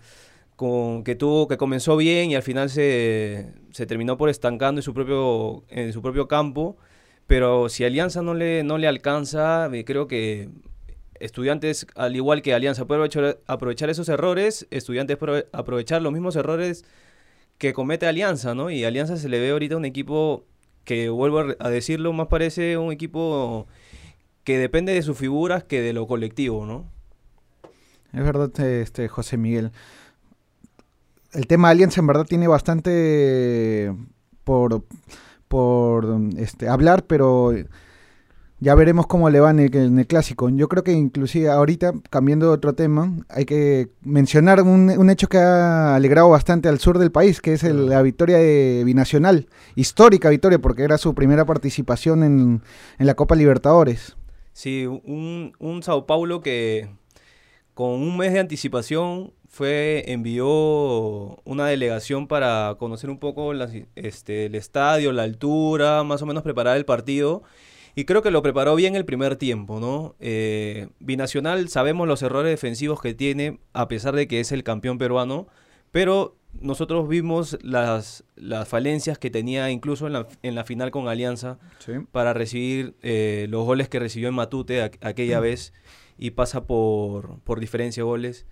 con, 0.55 1.03
que 1.03 1.15
tuvo, 1.15 1.47
que 1.47 1.57
comenzó 1.57 1.97
bien 1.97 2.31
y 2.31 2.35
al 2.35 2.43
final 2.43 2.69
se, 2.69 3.53
se 3.71 3.85
terminó 3.85 4.17
por 4.17 4.29
estancando 4.29 4.79
en 4.79 4.83
su 4.83 4.93
propio, 4.93 5.63
en 5.69 5.93
su 5.93 6.01
propio 6.01 6.27
campo. 6.27 6.77
Pero 7.27 7.69
si 7.69 7.83
Alianza 7.83 8.21
no 8.21 8.33
le, 8.33 8.63
no 8.63 8.77
le 8.77 8.87
alcanza, 8.87 9.69
eh, 9.73 9.83
creo 9.83 10.07
que 10.07 10.49
Estudiantes, 11.19 11.87
al 11.95 12.15
igual 12.15 12.41
que 12.41 12.53
Alianza, 12.53 12.85
puede 12.85 12.99
aprovechar, 12.99 13.39
aprovechar 13.47 13.89
esos 13.89 14.09
errores, 14.09 14.67
Estudiantes 14.69 15.17
puede 15.17 15.47
aprovechar 15.53 16.01
los 16.01 16.11
mismos 16.11 16.35
errores 16.35 16.85
que 17.57 17.73
comete 17.73 18.05
Alianza, 18.05 18.53
¿no? 18.53 18.69
Y 18.69 18.83
Alianza 18.83 19.17
se 19.17 19.29
le 19.29 19.39
ve 19.39 19.51
ahorita 19.51 19.77
un 19.77 19.85
equipo 19.85 20.45
que, 20.83 21.09
vuelvo 21.09 21.55
a 21.57 21.69
decirlo, 21.69 22.13
más 22.13 22.27
parece 22.27 22.77
un 22.77 22.91
equipo 22.91 23.65
que 24.45 24.57
depende 24.57 24.93
de 24.93 25.01
sus 25.01 25.17
figuras 25.17 25.65
que 25.65 25.81
de 25.81 25.91
lo 25.91 26.07
colectivo, 26.07 26.65
¿no? 26.65 26.85
Es 28.13 28.23
verdad, 28.23 28.57
este 28.61 29.09
José 29.09 29.35
Miguel. 29.35 29.71
El 31.33 31.47
tema 31.47 31.67
Alianza 31.67 31.99
en 31.99 32.07
verdad 32.07 32.25
tiene 32.25 32.47
bastante 32.47 33.93
por, 34.45 34.83
por 35.49 36.17
este, 36.37 36.69
hablar, 36.69 37.03
pero 37.07 37.51
ya 38.59 38.73
veremos 38.73 39.05
cómo 39.07 39.29
le 39.29 39.41
va 39.41 39.49
en 39.51 39.59
el, 39.59 39.75
en 39.75 39.99
el 39.99 40.07
clásico. 40.07 40.47
Yo 40.49 40.69
creo 40.69 40.83
que 40.83 40.93
inclusive 40.93 41.49
ahorita, 41.49 41.91
cambiando 42.09 42.45
de 42.45 42.53
otro 42.53 42.73
tema, 42.73 43.11
hay 43.27 43.43
que 43.43 43.89
mencionar 44.01 44.61
un, 44.61 44.89
un 44.97 45.09
hecho 45.09 45.27
que 45.27 45.39
ha 45.39 45.95
alegrado 45.95 46.29
bastante 46.29 46.69
al 46.69 46.79
sur 46.79 46.99
del 46.99 47.11
país, 47.11 47.41
que 47.41 47.51
es 47.53 47.63
el- 47.65 47.89
la 47.89 48.01
victoria 48.01 48.37
de 48.37 48.83
Binacional. 48.85 49.47
Histórica 49.75 50.29
victoria, 50.29 50.59
porque 50.59 50.83
era 50.83 50.97
su 50.97 51.13
primera 51.15 51.43
participación 51.43 52.23
en, 52.23 52.61
en 52.97 53.05
la 53.07 53.15
Copa 53.15 53.35
Libertadores. 53.35 54.15
Sí, 54.55 54.85
un, 54.85 55.51
un 55.59 55.83
Sao 55.83 56.05
Paulo 56.05 56.39
que 56.39 56.87
con 57.73 57.89
un 57.89 58.15
mes 58.15 58.31
de 58.31 58.39
anticipación 58.39 59.33
fue 59.49 60.05
envió 60.07 60.47
una 61.43 61.67
delegación 61.67 62.29
para 62.29 62.77
conocer 62.79 63.09
un 63.09 63.19
poco 63.19 63.51
este, 63.95 64.45
el 64.45 64.55
estadio, 64.55 65.11
la 65.11 65.23
altura, 65.23 66.03
más 66.03 66.21
o 66.21 66.25
menos 66.25 66.41
preparar 66.41 66.77
el 66.77 66.85
partido. 66.85 67.43
Y 67.95 68.05
creo 68.05 68.21
que 68.21 68.31
lo 68.31 68.41
preparó 68.41 68.75
bien 68.75 68.95
el 68.95 69.03
primer 69.03 69.35
tiempo, 69.35 69.81
¿no? 69.81 70.15
Eh, 70.21 70.87
Binacional, 70.99 71.67
sabemos 71.67 72.07
los 72.07 72.21
errores 72.21 72.49
defensivos 72.49 73.01
que 73.01 73.13
tiene, 73.13 73.59
a 73.73 73.89
pesar 73.89 74.15
de 74.15 74.25
que 74.29 74.39
es 74.39 74.53
el 74.53 74.63
campeón 74.63 74.97
peruano, 74.97 75.47
pero 75.95 76.35
nosotros 76.59 77.07
vimos 77.07 77.57
las, 77.61 78.25
las 78.35 78.67
falencias 78.67 79.17
que 79.17 79.29
tenía 79.29 79.71
incluso 79.71 80.07
en 80.07 80.13
la, 80.13 80.27
en 80.43 80.53
la 80.53 80.65
final 80.65 80.91
con 80.91 81.07
Alianza 81.07 81.57
para 82.11 82.33
recibir 82.33 82.95
eh, 83.01 83.47
los 83.49 83.63
goles 83.65 83.87
que 83.87 83.99
recibió 83.99 84.27
en 84.27 84.35
Matute 84.35 84.83
aqu- 84.83 84.97
aquella 85.01 85.39
vez 85.39 85.71
y 86.17 86.31
pasa 86.31 86.65
por, 86.65 87.39
por 87.45 87.61
diferencia 87.61 88.01
de 88.01 88.07
goles 88.07 88.45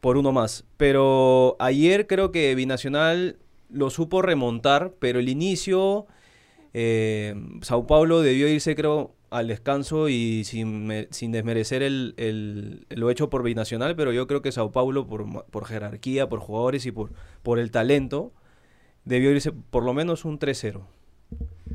por 0.00 0.18
uno 0.18 0.30
más. 0.32 0.64
Pero 0.76 1.56
ayer 1.58 2.06
creo 2.06 2.32
que 2.32 2.54
Binacional 2.54 3.38
lo 3.70 3.88
supo 3.88 4.20
remontar, 4.20 4.92
pero 4.98 5.20
el 5.20 5.28
inicio, 5.30 6.06
eh, 6.74 7.34
Sao 7.62 7.86
Paulo 7.86 8.20
debió 8.20 8.46
irse 8.46 8.74
creo 8.76 9.14
al 9.30 9.48
descanso 9.48 10.08
y 10.08 10.44
sin, 10.44 10.86
me- 10.86 11.08
sin 11.10 11.32
desmerecer 11.32 11.82
el, 11.82 12.14
el- 12.16 12.86
lo 12.90 13.10
hecho 13.10 13.28
por 13.30 13.42
Binacional, 13.42 13.94
pero 13.96 14.12
yo 14.12 14.26
creo 14.26 14.42
que 14.42 14.52
Sao 14.52 14.72
Paulo 14.72 15.06
por, 15.06 15.44
por 15.46 15.64
jerarquía, 15.66 16.28
por 16.28 16.40
jugadores 16.40 16.86
y 16.86 16.92
por, 16.92 17.10
por 17.42 17.58
el 17.58 17.70
talento, 17.70 18.32
debió 19.04 19.30
irse 19.30 19.52
por 19.52 19.82
lo 19.84 19.94
menos 19.94 20.24
un 20.24 20.38
3-0 20.38 20.82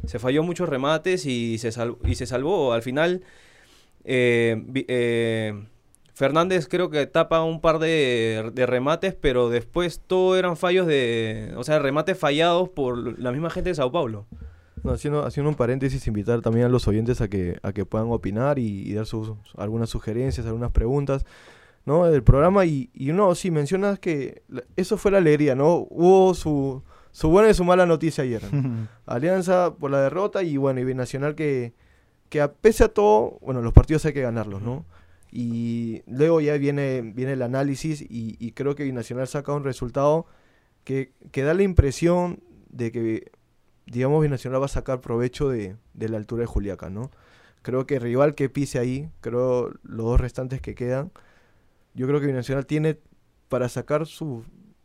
se 0.06 0.20
falló 0.20 0.44
muchos 0.44 0.68
remates 0.68 1.26
y 1.28 1.58
se, 1.60 1.72
sal- 1.72 1.98
y 2.04 2.16
se 2.16 2.26
salvó. 2.26 2.74
Al 2.74 2.82
final, 2.82 3.22
eh, 4.04 4.62
eh, 4.88 5.54
Fernández 6.14 6.68
creo 6.68 6.90
que 6.90 7.06
tapa 7.08 7.42
un 7.44 7.62
par 7.62 7.80
de, 7.80 8.52
de 8.54 8.66
remates, 8.66 9.16
pero 9.20 9.50
después 9.50 10.02
todo 10.06 10.38
eran 10.38 10.58
fallos 10.58 10.88
de, 10.88 11.54
o 11.56 11.64
sea, 11.64 11.80
remates 11.80 12.18
fallados 12.18 12.70
por 12.70 13.20
la 13.20 13.32
misma 13.32 13.50
gente 13.50 13.70
de 13.70 13.76
Sao 13.76 13.92
Paulo. 13.92 14.26
No, 14.84 14.92
haciendo, 14.92 15.26
haciendo 15.26 15.50
un 15.50 15.56
paréntesis, 15.56 16.06
invitar 16.08 16.42
también 16.42 16.66
a 16.66 16.70
los 16.70 16.88
oyentes 16.88 17.22
a 17.22 17.28
que, 17.30 17.58
a 17.64 17.72
que 17.74 17.86
puedan 17.86 18.12
opinar 18.12 18.60
y, 18.60 18.82
y 18.90 18.94
dar 18.94 19.06
sus, 19.06 19.32
algunas 19.56 19.90
sugerencias, 19.90 20.46
algunas 20.46 20.72
preguntas, 20.72 21.26
¿no? 21.86 22.06
Del 22.06 22.24
programa. 22.24 22.66
Y, 22.66 22.90
y 22.94 23.12
no, 23.14 23.34
sí, 23.36 23.50
mencionas 23.52 24.00
que 24.00 24.42
la- 24.50 24.64
eso 24.76 24.98
fue 24.98 25.12
la 25.12 25.20
alegría, 25.20 25.56
¿no? 25.56 25.88
Hubo 25.90 26.34
su, 26.34 26.84
su 27.12 27.30
buena 27.30 27.50
y 27.50 27.54
su 27.54 27.64
mala 27.64 27.86
noticia 27.86 28.24
ayer. 28.26 28.42
Alianza 29.06 29.74
por 29.76 29.90
la 29.92 30.02
derrota 30.02 30.44
y 30.44 30.58
bueno, 30.58 30.80
y 30.82 30.84
Binacional 30.84 31.36
que, 31.36 31.74
que 32.30 32.42
a 32.42 32.52
pese 32.52 32.84
a 32.84 32.90
todo, 32.90 33.38
bueno, 33.42 33.62
los 33.62 33.72
partidos 33.74 34.06
hay 34.06 34.14
que 34.14 34.22
ganarlos, 34.22 34.62
¿no? 34.62 34.86
Y 35.32 36.04
luego 36.08 36.42
ya 36.42 36.58
viene, 36.58 37.02
viene 37.02 37.34
el 37.34 37.42
análisis 37.42 38.02
y, 38.02 38.36
y 38.40 38.52
creo 38.52 38.76
que 38.76 38.84
Binacional 38.84 39.28
saca 39.28 39.52
un 39.54 39.64
resultado 39.64 40.26
que, 40.84 41.12
que 41.32 41.42
da 41.44 41.54
la 41.54 41.64
impresión 41.64 42.40
de 42.70 42.92
que, 42.92 43.32
digamos, 43.86 44.22
Binacional 44.22 44.62
va 44.62 44.66
a 44.66 44.70
sacar 44.70 45.02
provecho 45.02 45.50
de, 45.50 45.76
de 45.94 46.10
la 46.10 46.18
altura 46.18 46.42
de 46.42 46.48
Juliaca, 46.48 46.90
¿no? 46.90 47.12
Creo 47.62 47.86
que 47.86 47.96
el 47.96 48.02
rival 48.02 48.36
que 48.36 48.50
pise 48.50 48.80
ahí, 48.80 49.10
creo 49.22 49.72
los 49.84 50.06
dos 50.06 50.20
restantes 50.20 50.62
que 50.62 50.76
quedan, 50.76 51.12
yo 51.94 52.08
creo 52.08 52.20
que 52.20 52.28
Binacional 52.28 52.66
tiene 52.66 53.00
para 53.50 53.70
sacar 53.70 54.06
su, 54.06 54.44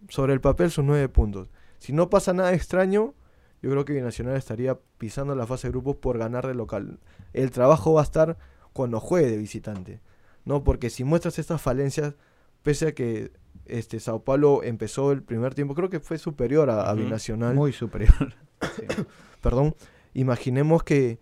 sobre 0.08 0.32
el 0.32 0.40
papel 0.40 0.70
sus 0.70 0.84
nueve 0.84 1.08
puntos. 1.08 1.48
Si 1.78 1.92
no 1.92 2.10
pasa 2.10 2.32
nada 2.32 2.52
extraño, 2.52 3.14
yo 3.62 3.70
creo 3.70 3.84
que 3.84 3.92
Binacional 3.92 4.36
estaría 4.36 4.78
pisando 4.98 5.34
la 5.34 5.46
fase 5.46 5.68
de 5.68 5.72
grupos 5.72 5.96
por 5.96 6.18
ganar 6.18 6.46
de 6.46 6.54
local. 6.54 6.98
El 7.32 7.50
trabajo 7.50 7.94
va 7.94 8.02
a 8.02 8.04
estar 8.04 8.38
cuando 8.72 9.00
juegue 9.00 9.30
de 9.30 9.36
visitante, 9.36 10.00
¿no? 10.44 10.62
Porque 10.62 10.90
si 10.90 11.02
muestras 11.02 11.38
estas 11.38 11.60
falencias, 11.60 12.14
pese 12.62 12.88
a 12.88 12.92
que 12.92 13.32
este 13.66 14.00
Sao 14.00 14.22
Paulo 14.22 14.62
empezó 14.62 15.12
el 15.12 15.22
primer 15.22 15.54
tiempo, 15.54 15.74
creo 15.74 15.90
que 15.90 16.00
fue 16.00 16.18
superior 16.18 16.70
a. 16.70 16.92
Binacional. 16.94 17.54
Muy 17.54 17.72
superior. 17.72 18.34
Perdón, 19.42 19.74
imaginemos 20.14 20.82
que, 20.82 21.18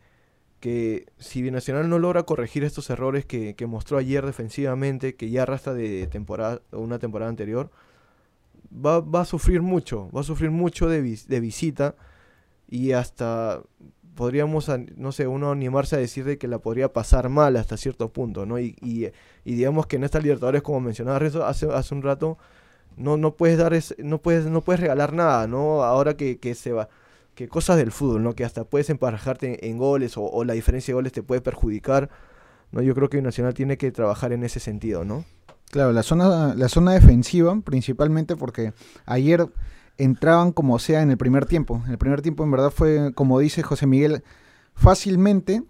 que 0.60 1.06
si 1.18 1.42
Binacional 1.42 1.88
no 1.90 1.98
logra 1.98 2.24
corregir 2.24 2.64
estos 2.64 2.90
errores 2.90 3.26
que, 3.26 3.54
que 3.56 3.66
mostró 3.66 3.98
ayer 3.98 4.26
defensivamente, 4.26 5.16
que 5.16 5.30
ya 5.30 5.44
arrastra 5.44 5.74
de 5.74 6.06
temporada, 6.08 6.62
una 6.72 6.98
temporada 7.00 7.30
anterior, 7.30 7.70
va, 8.72 9.00
va 9.00 9.22
a 9.22 9.24
sufrir 9.24 9.62
mucho, 9.62 10.10
va 10.14 10.20
a 10.20 10.24
sufrir 10.24 10.50
mucho 10.50 10.88
de, 10.88 11.02
de 11.02 11.40
visita 11.40 11.94
y 12.68 12.92
hasta 12.92 13.62
podríamos, 14.16 14.70
no 14.96 15.12
sé, 15.12 15.26
uno 15.28 15.50
animarse 15.52 15.96
a 15.96 16.00
decir 16.00 16.24
de 16.24 16.38
que 16.38 16.48
la 16.48 16.58
podría 16.60 16.92
pasar 16.92 17.28
mal 17.30 17.56
hasta 17.56 17.76
cierto 17.76 18.12
punto, 18.12 18.46
¿no? 18.46 18.58
Y, 18.60 18.76
y, 18.82 19.06
y 19.44 19.54
digamos 19.56 19.86
que 19.86 19.96
en 19.96 20.04
esta 20.04 20.20
Libertadores, 20.20 20.62
como 20.62 20.80
mencionaba 20.80 21.18
hace, 21.48 21.68
hace 21.72 21.94
un 21.94 22.02
rato, 22.02 22.38
No, 22.96 23.16
no 23.16 23.36
puedes 23.36 23.58
dar 23.58 23.74
ese- 23.74 23.96
no 24.02 24.18
puedes, 24.22 24.46
no 24.46 24.62
puedes 24.62 24.80
regalar 24.80 25.12
nada, 25.14 25.46
¿no? 25.48 25.84
Ahora 25.84 26.16
que 26.16 26.54
se 26.56 26.72
va, 26.72 26.88
que 27.36 27.46
cosas 27.46 27.76
del 27.76 27.92
fútbol, 27.92 28.24
¿no? 28.24 28.34
Que 28.34 28.44
hasta 28.44 28.64
puedes 28.64 28.90
emparejarte 28.90 29.64
en, 29.64 29.72
en 29.72 29.78
goles 29.78 30.16
o, 30.16 30.24
o 30.24 30.42
la 30.42 30.54
diferencia 30.54 30.90
de 30.90 30.96
goles 30.96 31.12
te 31.12 31.22
puede 31.22 31.40
perjudicar. 31.40 32.10
¿no? 32.72 32.82
Yo 32.82 32.94
creo 32.96 33.08
que 33.08 33.22
Nacional 33.22 33.54
tiene 33.54 33.76
que 33.76 33.92
trabajar 33.92 34.32
en 34.32 34.42
ese 34.42 34.58
sentido, 34.58 35.04
¿no? 35.04 35.24
Claro, 35.70 35.92
la 35.92 36.02
zona, 36.02 36.54
la 36.54 36.68
zona 36.68 36.92
defensiva, 36.92 37.60
principalmente 37.60 38.34
porque 38.34 38.72
ayer 39.04 39.46
entraban 39.98 40.50
como 40.50 40.78
sea 40.78 41.02
en 41.02 41.10
el 41.10 41.16
primer 41.16 41.46
tiempo. 41.46 41.82
El 41.88 41.98
primer 41.98 42.22
tiempo, 42.22 42.42
en 42.42 42.50
verdad, 42.50 42.70
fue, 42.70 43.12
como 43.14 43.38
dice 43.38 43.62
José 43.62 43.86
Miguel, 43.86 44.24
fácilmente 44.74 45.62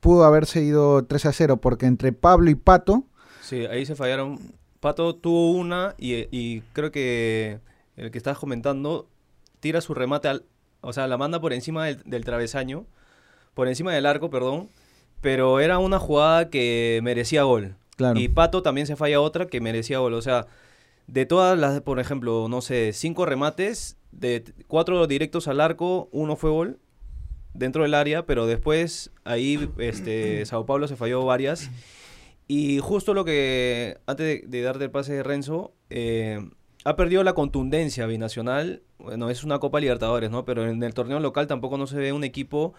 pudo 0.00 0.24
haberse 0.24 0.62
ido 0.62 1.04
3 1.04 1.26
a 1.26 1.32
0, 1.32 1.56
porque 1.58 1.86
entre 1.86 2.12
Pablo 2.12 2.50
y 2.50 2.56
Pato, 2.56 3.04
Sí, 3.42 3.66
ahí 3.66 3.84
se 3.84 3.96
fallaron. 3.96 4.38
Pato 4.78 5.16
tuvo 5.16 5.50
una 5.50 5.96
y, 5.98 6.28
y 6.30 6.60
creo 6.72 6.92
que 6.92 7.58
el 7.96 8.10
que 8.10 8.18
estás 8.18 8.38
comentando 8.38 9.08
tira 9.58 9.80
su 9.80 9.92
remate, 9.92 10.28
al, 10.28 10.44
o 10.80 10.92
sea, 10.92 11.06
la 11.06 11.16
manda 11.16 11.40
por 11.40 11.52
encima 11.52 11.86
del, 11.86 12.02
del 12.04 12.24
travesaño, 12.24 12.86
por 13.54 13.68
encima 13.68 13.92
del 13.92 14.06
arco, 14.06 14.30
perdón, 14.30 14.68
pero 15.20 15.60
era 15.60 15.78
una 15.78 15.98
jugada 15.98 16.50
que 16.50 17.00
merecía 17.02 17.42
gol. 17.42 17.76
claro, 17.96 18.18
Y 18.18 18.28
Pato 18.28 18.62
también 18.62 18.86
se 18.86 18.96
falla 18.96 19.20
otra 19.20 19.46
que 19.46 19.60
merecía 19.60 19.98
gol. 19.98 20.14
O 20.14 20.22
sea, 20.22 20.46
de 21.06 21.26
todas 21.26 21.58
las, 21.58 21.80
por 21.82 22.00
ejemplo, 22.00 22.46
no 22.48 22.60
sé, 22.60 22.92
cinco 22.92 23.26
remates, 23.26 23.96
de 24.12 24.44
cuatro 24.66 25.06
directos 25.06 25.48
al 25.48 25.60
arco, 25.60 26.08
uno 26.12 26.36
fue 26.36 26.50
gol 26.50 26.78
dentro 27.52 27.82
del 27.82 27.94
área, 27.94 28.26
pero 28.26 28.46
después 28.46 29.10
ahí 29.24 29.68
este, 29.78 30.44
Sao 30.46 30.66
Paulo 30.66 30.88
se 30.88 30.96
falló 30.96 31.24
varias. 31.24 31.70
Y 32.48 32.78
justo 32.80 33.14
lo 33.14 33.24
que, 33.24 33.98
antes 34.06 34.26
de, 34.26 34.48
de 34.48 34.62
darte 34.62 34.84
el 34.84 34.90
pase 34.90 35.12
de 35.12 35.22
Renzo, 35.22 35.72
eh, 35.88 36.40
ha 36.84 36.96
perdido 36.96 37.22
la 37.24 37.34
contundencia 37.34 38.06
binacional. 38.06 38.82
Bueno, 38.98 39.30
es 39.30 39.44
una 39.44 39.58
Copa 39.58 39.80
Libertadores, 39.80 40.30
¿no? 40.30 40.44
Pero 40.44 40.66
en 40.68 40.82
el 40.82 40.94
torneo 40.94 41.20
local 41.20 41.46
tampoco 41.46 41.76
no 41.78 41.86
se 41.86 41.96
ve 41.96 42.12
un 42.12 42.24
equipo 42.24 42.74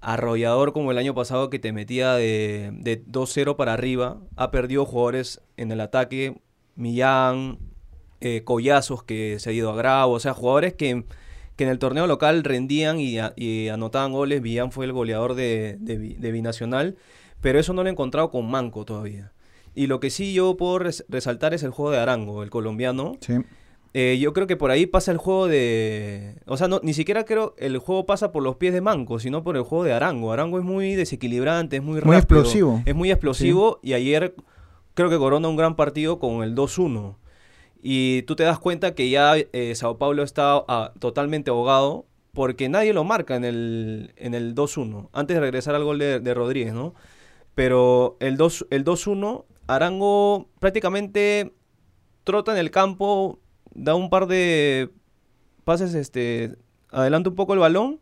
arrollador 0.00 0.72
como 0.72 0.90
el 0.90 0.98
año 0.98 1.14
pasado 1.14 1.48
que 1.50 1.58
te 1.58 1.72
metía 1.72 2.14
de, 2.14 2.70
de 2.74 3.04
2-0 3.06 3.56
para 3.56 3.72
arriba. 3.74 4.18
Ha 4.36 4.50
perdido 4.50 4.84
jugadores 4.84 5.40
en 5.56 5.70
el 5.72 5.80
ataque, 5.80 6.36
Millán, 6.74 7.58
eh, 8.20 8.42
Collazos 8.44 9.02
que 9.04 9.38
se 9.38 9.50
ha 9.50 9.52
ido 9.52 9.70
a 9.70 9.76
Grau, 9.76 10.10
o 10.10 10.20
sea, 10.20 10.34
jugadores 10.34 10.74
que, 10.74 11.04
que 11.56 11.64
en 11.64 11.70
el 11.70 11.78
torneo 11.78 12.06
local 12.06 12.44
rendían 12.44 12.98
y, 13.00 13.18
a- 13.18 13.32
y 13.36 13.68
anotaban 13.68 14.12
goles. 14.12 14.42
Millán 14.42 14.72
fue 14.72 14.84
el 14.86 14.92
goleador 14.92 15.34
de, 15.34 15.76
de 15.80 15.96
Bi- 15.98 16.14
de 16.14 16.32
Binacional, 16.32 16.96
pero 17.40 17.58
eso 17.60 17.72
no 17.72 17.82
lo 17.82 17.88
he 17.88 17.92
encontrado 17.92 18.30
con 18.30 18.50
Manco 18.50 18.84
todavía. 18.84 19.32
Y 19.74 19.86
lo 19.86 20.00
que 20.00 20.10
sí 20.10 20.32
yo 20.34 20.56
puedo 20.56 20.78
res- 20.78 21.04
resaltar 21.08 21.54
es 21.54 21.62
el 21.62 21.70
juego 21.70 21.90
de 21.90 21.98
Arango, 21.98 22.42
el 22.42 22.50
colombiano. 22.50 23.16
sí. 23.20 23.34
Eh, 23.94 24.16
yo 24.18 24.32
creo 24.32 24.46
que 24.46 24.56
por 24.56 24.70
ahí 24.70 24.86
pasa 24.86 25.12
el 25.12 25.18
juego 25.18 25.48
de... 25.48 26.36
O 26.46 26.56
sea, 26.56 26.66
no, 26.66 26.80
ni 26.82 26.94
siquiera 26.94 27.26
creo 27.26 27.54
el 27.58 27.76
juego 27.76 28.06
pasa 28.06 28.32
por 28.32 28.42
los 28.42 28.56
pies 28.56 28.72
de 28.72 28.80
Manco, 28.80 29.18
sino 29.18 29.42
por 29.44 29.54
el 29.54 29.64
juego 29.64 29.84
de 29.84 29.92
Arango. 29.92 30.32
Arango 30.32 30.58
es 30.58 30.64
muy 30.64 30.94
desequilibrante, 30.94 31.76
es 31.76 31.82
muy 31.82 31.96
rápido. 32.00 32.06
Muy 32.12 32.16
explosivo. 32.16 32.82
Es 32.86 32.94
muy 32.94 33.10
explosivo 33.10 33.80
y 33.82 33.92
ayer 33.92 34.34
creo 34.94 35.10
que 35.10 35.18
corona 35.18 35.46
un 35.48 35.56
gran 35.56 35.76
partido 35.76 36.18
con 36.18 36.42
el 36.42 36.54
2-1. 36.54 37.16
Y 37.82 38.22
tú 38.22 38.34
te 38.34 38.44
das 38.44 38.58
cuenta 38.58 38.94
que 38.94 39.10
ya 39.10 39.34
eh, 39.36 39.74
Sao 39.74 39.98
Paulo 39.98 40.22
está 40.22 40.64
ah, 40.68 40.94
totalmente 40.98 41.50
ahogado 41.50 42.06
porque 42.32 42.70
nadie 42.70 42.94
lo 42.94 43.04
marca 43.04 43.36
en 43.36 43.44
el, 43.44 44.14
en 44.16 44.32
el 44.32 44.54
2-1. 44.54 45.10
Antes 45.12 45.34
de 45.34 45.40
regresar 45.42 45.74
al 45.74 45.84
gol 45.84 45.98
de, 45.98 46.18
de 46.18 46.32
Rodríguez, 46.32 46.72
¿no? 46.72 46.94
Pero 47.54 48.16
el 48.20 48.38
2 48.38 48.68
el 48.70 48.86
2-1, 48.86 49.44
Arango 49.66 50.48
prácticamente 50.60 51.52
trota 52.24 52.52
en 52.52 52.58
el 52.58 52.70
campo, 52.70 53.40
da 53.74 53.94
un 53.94 54.10
par 54.10 54.26
de 54.26 54.90
pases, 55.64 55.94
este, 55.94 56.56
adelanta 56.90 57.30
un 57.30 57.36
poco 57.36 57.54
el 57.54 57.60
balón 57.60 58.00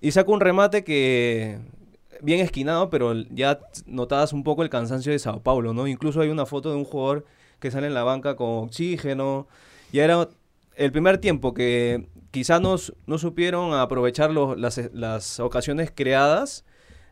y 0.00 0.12
saca 0.12 0.30
un 0.30 0.40
remate 0.40 0.84
que 0.84 1.58
bien 2.22 2.40
esquinado, 2.40 2.90
pero 2.90 3.14
ya 3.14 3.60
notabas 3.86 4.32
un 4.32 4.44
poco 4.44 4.62
el 4.62 4.70
cansancio 4.70 5.12
de 5.12 5.18
Sao 5.18 5.42
Paulo, 5.42 5.72
¿no? 5.72 5.86
Incluso 5.86 6.20
hay 6.20 6.28
una 6.28 6.46
foto 6.46 6.70
de 6.70 6.76
un 6.76 6.84
jugador 6.84 7.24
que 7.60 7.70
sale 7.70 7.86
en 7.86 7.94
la 7.94 8.04
banca 8.04 8.36
con 8.36 8.64
oxígeno. 8.64 9.46
Ya 9.92 10.04
era 10.04 10.28
el 10.76 10.92
primer 10.92 11.18
tiempo 11.18 11.54
que 11.54 12.08
quizá 12.30 12.60
no, 12.60 12.76
no 13.06 13.18
supieron 13.18 13.74
aprovechar 13.74 14.30
las, 14.30 14.80
las 14.92 15.40
ocasiones 15.40 15.92
creadas, 15.94 16.64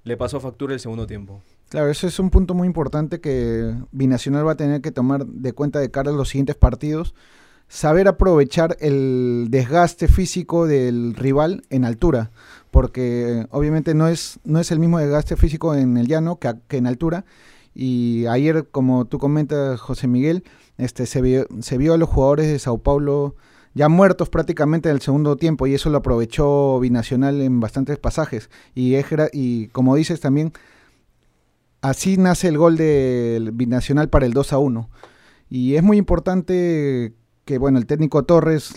le 0.05 0.17
pasó 0.17 0.41
factura 0.41 0.75
el 0.75 0.81
segundo 0.81 1.07
tiempo. 1.07 1.43
Claro, 1.69 1.91
ese 1.91 2.07
es 2.07 2.19
un 2.19 2.31
punto 2.31 2.55
muy 2.55 2.67
importante 2.67 3.21
que 3.21 3.75
Binacional 3.91 4.47
va 4.47 4.53
a 4.53 4.57
tener 4.57 4.81
que 4.81 4.93
tomar 4.93 5.27
de 5.27 5.53
cuenta 5.53 5.81
de 5.81 5.91
cara 5.91 6.11
a 6.11 6.15
los 6.15 6.29
siguientes 6.29 6.57
partidos. 6.57 7.15
Saber 7.69 8.07
aprovechar 8.07 8.77
el 8.81 9.49
desgaste 9.51 10.07
físico 10.07 10.67
del 10.67 11.15
rival 11.15 11.65
en 11.71 11.85
altura, 11.85 12.31
porque 12.71 13.47
obviamente 13.51 13.95
no 13.95 14.07
es, 14.07 14.39
no 14.45 14.61
es 14.61 14.71
el 14.71 14.79
mismo 14.79 14.99
desgaste 14.99 15.37
físico 15.37 15.75
en 15.75 15.97
el 15.97 16.07
llano 16.07 16.39
que, 16.39 16.77
en 16.77 16.87
altura. 16.87 17.25
Y 17.75 18.27
ayer, 18.27 18.69
como 18.71 19.07
tú 19.07 19.19
comentas, 19.19 19.81
José 19.81 20.07
Miguel, 20.07 20.45
este, 20.79 21.07
se, 21.07 21.23
vio, 21.23 21.47
se 21.61 21.79
vio 21.79 21.95
a 21.95 21.99
los 21.99 22.09
jugadores 22.09 22.47
de 22.47 22.59
Sao 22.59 22.79
Paulo 22.79 23.35
ya 23.75 23.89
muertos 23.89 24.29
prácticamente 24.29 24.89
en 24.89 24.95
el 24.95 25.03
segundo 25.03 25.37
tiempo 25.37 25.67
y 25.67 25.75
eso 25.75 25.91
lo 25.91 25.99
aprovechó 25.99 26.79
Binacional 26.79 27.41
en 27.41 27.59
bastantes 27.59 27.99
pasajes. 27.99 28.49
Y, 28.75 28.95
es 28.95 29.07
y 29.33 29.69
como 29.69 29.97
dices 29.97 30.21
también, 30.21 30.53
así 31.85 32.17
nace 32.17 32.49
el 32.49 32.57
gol 32.57 32.77
del 32.79 33.53
Binacional 33.53 34.09
para 34.09 34.25
el 34.25 34.33
2 34.33 34.55
a 34.55 34.59
1. 34.59 34.89
Y 35.51 35.75
es 35.75 35.83
muy 35.83 35.99
importante 35.99 37.13
que, 37.45 37.59
bueno, 37.59 37.79
el 37.79 37.87
técnico 37.87 38.25
Torres, 38.25 38.73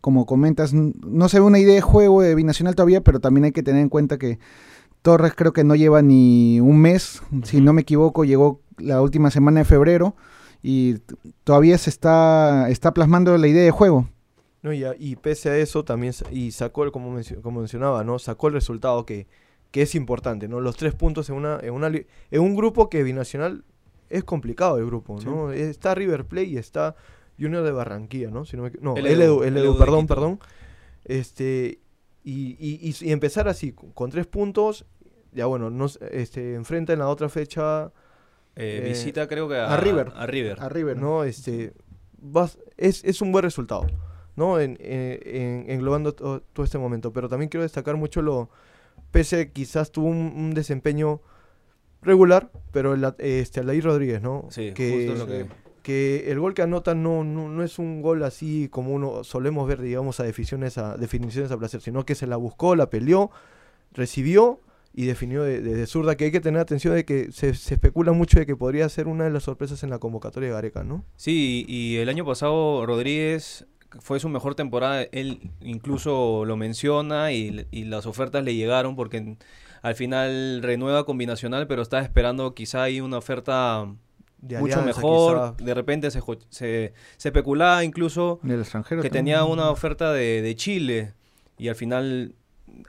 como 0.00 0.26
comentas, 0.26 0.74
no 0.74 1.28
se 1.28 1.38
ve 1.38 1.46
una 1.46 1.60
idea 1.60 1.76
de 1.76 1.80
juego 1.80 2.20
de 2.20 2.34
Binacional 2.34 2.74
todavía, 2.74 3.00
pero 3.00 3.20
también 3.20 3.44
hay 3.44 3.52
que 3.52 3.62
tener 3.62 3.80
en 3.80 3.88
cuenta 3.88 4.18
que 4.18 4.40
Torres 5.02 5.34
creo 5.36 5.52
que 5.52 5.62
no 5.62 5.76
lleva 5.76 6.02
ni 6.02 6.58
un 6.58 6.80
mes, 6.80 7.22
si 7.44 7.60
no 7.60 7.72
me 7.72 7.82
equivoco, 7.82 8.24
llegó 8.24 8.60
la 8.76 9.00
última 9.02 9.30
semana 9.30 9.60
de 9.60 9.64
febrero 9.64 10.16
y 10.60 10.96
todavía 11.44 11.78
se 11.78 11.90
está, 11.90 12.68
está 12.70 12.92
plasmando 12.92 13.38
la 13.38 13.46
idea 13.46 13.62
de 13.62 13.70
juego. 13.70 14.08
No, 14.62 14.72
y, 14.72 15.14
pese 15.14 15.50
a 15.50 15.56
eso 15.56 15.84
también 15.84 16.12
y 16.32 16.50
sacó 16.50 16.82
el- 16.82 16.90
como, 16.90 17.16
como 17.42 17.60
mencionaba, 17.60 18.02
¿no? 18.02 18.18
Sacó 18.18 18.48
el 18.48 18.54
resultado 18.54 19.06
que, 19.06 19.28
que 19.70 19.82
es 19.82 19.94
importante, 19.94 20.48
¿no? 20.48 20.60
Los 20.60 20.76
tres 20.76 20.94
puntos 20.94 21.28
en 21.30 21.36
una, 21.36 21.58
en 21.62 21.72
una 21.74 21.88
en 21.88 22.40
un 22.40 22.56
grupo 22.56 22.88
que 22.88 23.02
binacional 23.02 23.64
es 24.08 24.24
complicado 24.24 24.78
el 24.78 24.86
grupo, 24.86 25.20
¿no? 25.20 25.52
Está 25.52 25.94
River 25.94 26.24
Plate 26.24 26.46
y 26.46 26.56
está 26.56 26.94
Junior 27.38 27.62
de 27.62 27.72
Barranquilla, 27.72 28.30
¿no? 28.30 28.44
Si 28.44 28.56
no, 28.56 28.62
me 28.64 28.72
no, 28.80 28.96
El 28.96 29.06
el, 29.06 29.20
Edu, 29.22 29.42
el 29.42 29.56
Edu, 29.56 29.76
perdón, 29.78 30.06
perdón. 30.06 30.40
Este 31.04 31.78
y, 32.24 32.56
y, 32.58 32.94
y 33.00 33.12
empezar 33.12 33.48
así 33.48 33.72
con, 33.72 34.10
tres 34.10 34.26
puntos, 34.26 34.84
ya 35.32 35.46
bueno, 35.46 35.70
nos 35.70 35.98
este 36.10 36.54
enfrenta 36.54 36.92
en 36.92 36.98
la 37.00 37.08
otra 37.08 37.28
fecha 37.28 37.92
Eh, 38.56 38.80
Eh, 38.84 38.88
visita 38.88 39.28
creo 39.28 39.48
que 39.48 39.56
a, 39.56 39.72
a 39.72 39.76
River. 39.76 40.12
A 40.16 40.26
River. 40.26 40.60
A 40.60 40.68
River. 40.68 40.96
¿no? 40.96 41.24
Este, 41.24 41.72
vas- 42.20 42.58
es, 42.76 43.04
es 43.04 43.22
un 43.22 43.30
buen 43.32 43.44
resultado, 43.44 43.86
¿no? 44.36 44.58
En, 44.58 44.76
en- 44.80 45.20
en- 45.24 45.70
englobando 45.70 46.12
to- 46.14 46.42
todo 46.52 46.64
este 46.64 46.76
momento. 46.78 47.12
Pero 47.12 47.28
también 47.28 47.48
quiero 47.48 47.62
destacar 47.62 47.96
mucho 47.96 48.20
lo, 48.20 48.50
pese 49.10 49.36
a 49.40 49.44
que 49.46 49.52
quizás 49.52 49.90
tuvo 49.92 50.08
un, 50.08 50.32
un 50.36 50.54
desempeño 50.54 51.20
regular, 52.02 52.50
pero 52.72 52.94
el, 52.94 53.06
este, 53.18 53.62
Rodríguez, 53.62 54.22
¿no? 54.22 54.46
Sí, 54.50 54.72
que, 54.72 55.08
justo 55.08 55.24
lo 55.24 55.26
que... 55.26 55.46
que 55.82 56.30
el 56.30 56.38
gol 56.38 56.54
que 56.54 56.62
anota 56.62 56.94
no, 56.94 57.24
no, 57.24 57.48
no 57.48 57.62
es 57.64 57.78
un 57.78 58.02
gol 58.02 58.22
así 58.22 58.68
como 58.70 58.92
uno 58.92 59.24
solemos 59.24 59.66
ver, 59.66 59.80
digamos, 59.80 60.20
a 60.20 60.24
definiciones 60.24 60.78
a, 60.78 60.96
definiciones 60.96 61.50
a 61.50 61.58
placer, 61.58 61.80
sino 61.80 62.04
que 62.04 62.14
se 62.14 62.26
la 62.26 62.36
buscó, 62.36 62.76
la 62.76 62.88
peleó, 62.90 63.30
recibió 63.92 64.60
y 64.94 65.06
definió 65.06 65.42
de, 65.42 65.60
de- 65.60 65.74
de 65.74 65.86
zurda, 65.86 66.16
que 66.16 66.24
hay 66.26 66.32
que 66.32 66.40
tener 66.40 66.60
atención 66.60 66.94
de 66.94 67.04
que 67.04 67.30
se, 67.32 67.54
se 67.54 67.74
especula 67.74 68.12
mucho 68.12 68.38
de 68.38 68.46
que 68.46 68.56
podría 68.56 68.88
ser 68.88 69.06
una 69.06 69.24
de 69.24 69.30
las 69.30 69.44
sorpresas 69.44 69.82
en 69.82 69.90
la 69.90 69.98
convocatoria 69.98 70.48
de 70.48 70.54
Gareca, 70.54 70.82
¿no? 70.84 71.04
Sí, 71.16 71.64
y 71.68 71.96
el 71.96 72.08
año 72.08 72.24
pasado 72.24 72.84
Rodríguez 72.86 73.66
fue 74.00 74.20
su 74.20 74.28
mejor 74.28 74.54
temporada, 74.54 75.02
él 75.12 75.50
incluso 75.60 76.44
lo 76.44 76.56
menciona 76.56 77.32
y, 77.32 77.66
y 77.70 77.84
las 77.84 78.06
ofertas 78.06 78.44
le 78.44 78.54
llegaron 78.54 78.96
porque 78.96 79.36
al 79.82 79.94
final 79.94 80.60
renueva 80.62 81.04
combinacional, 81.04 81.66
pero 81.66 81.82
estaba 81.82 82.02
esperando 82.02 82.54
quizá 82.54 82.82
ahí 82.82 83.00
una 83.00 83.18
oferta 83.18 83.86
De 84.38 84.58
mucho 84.58 84.80
Alianza, 84.80 85.00
mejor. 85.00 85.54
quizá. 85.56 85.64
De 85.64 85.74
repente 85.74 86.10
se, 86.10 86.20
se, 86.50 86.92
se 87.16 87.28
especulaba 87.28 87.84
incluso 87.84 88.40
que 89.02 89.08
también. 89.08 89.24
tenía 89.24 89.44
una 89.44 89.70
oferta 89.70 90.12
de, 90.12 90.42
de 90.42 90.54
Chile 90.56 91.14
y 91.56 91.68
al 91.68 91.74
final 91.76 92.34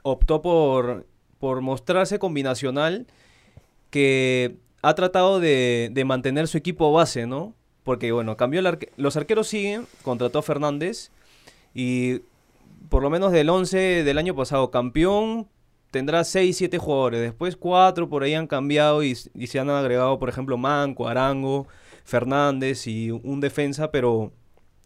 optó 0.02 0.42
por, 0.42 1.06
por 1.38 1.60
mostrarse 1.62 2.18
combinacional 2.18 3.06
que 3.90 4.56
ha 4.82 4.94
tratado 4.94 5.40
de, 5.40 5.90
de 5.92 6.04
mantener 6.04 6.46
su 6.48 6.56
equipo 6.58 6.92
base, 6.92 7.26
¿no? 7.26 7.54
Porque, 7.84 8.12
bueno, 8.12 8.36
cambió 8.36 8.60
el 8.60 8.66
arque- 8.66 8.90
los 8.96 9.16
arqueros 9.16 9.48
siguen, 9.48 9.86
contrató 10.02 10.38
a 10.38 10.42
Fernández 10.42 11.10
y 11.74 12.20
por 12.88 13.02
lo 13.02 13.10
menos 13.10 13.32
del 13.32 13.48
11 13.48 14.04
del 14.04 14.18
año 14.18 14.34
pasado, 14.34 14.70
campeón 14.70 15.46
tendrá 15.90 16.24
6, 16.24 16.56
7 16.56 16.78
jugadores, 16.78 17.20
después 17.20 17.56
4 17.56 18.08
por 18.08 18.22
ahí 18.22 18.34
han 18.34 18.46
cambiado 18.46 19.02
y, 19.02 19.14
se 19.14 19.58
han 19.58 19.70
agregado, 19.70 20.18
por 20.18 20.28
ejemplo, 20.28 20.56
Manco, 20.56 21.08
Arango, 21.08 21.66
Fernández 22.04 22.86
y 22.86 23.10
un 23.10 23.40
defensa, 23.40 23.90
pero 23.90 24.32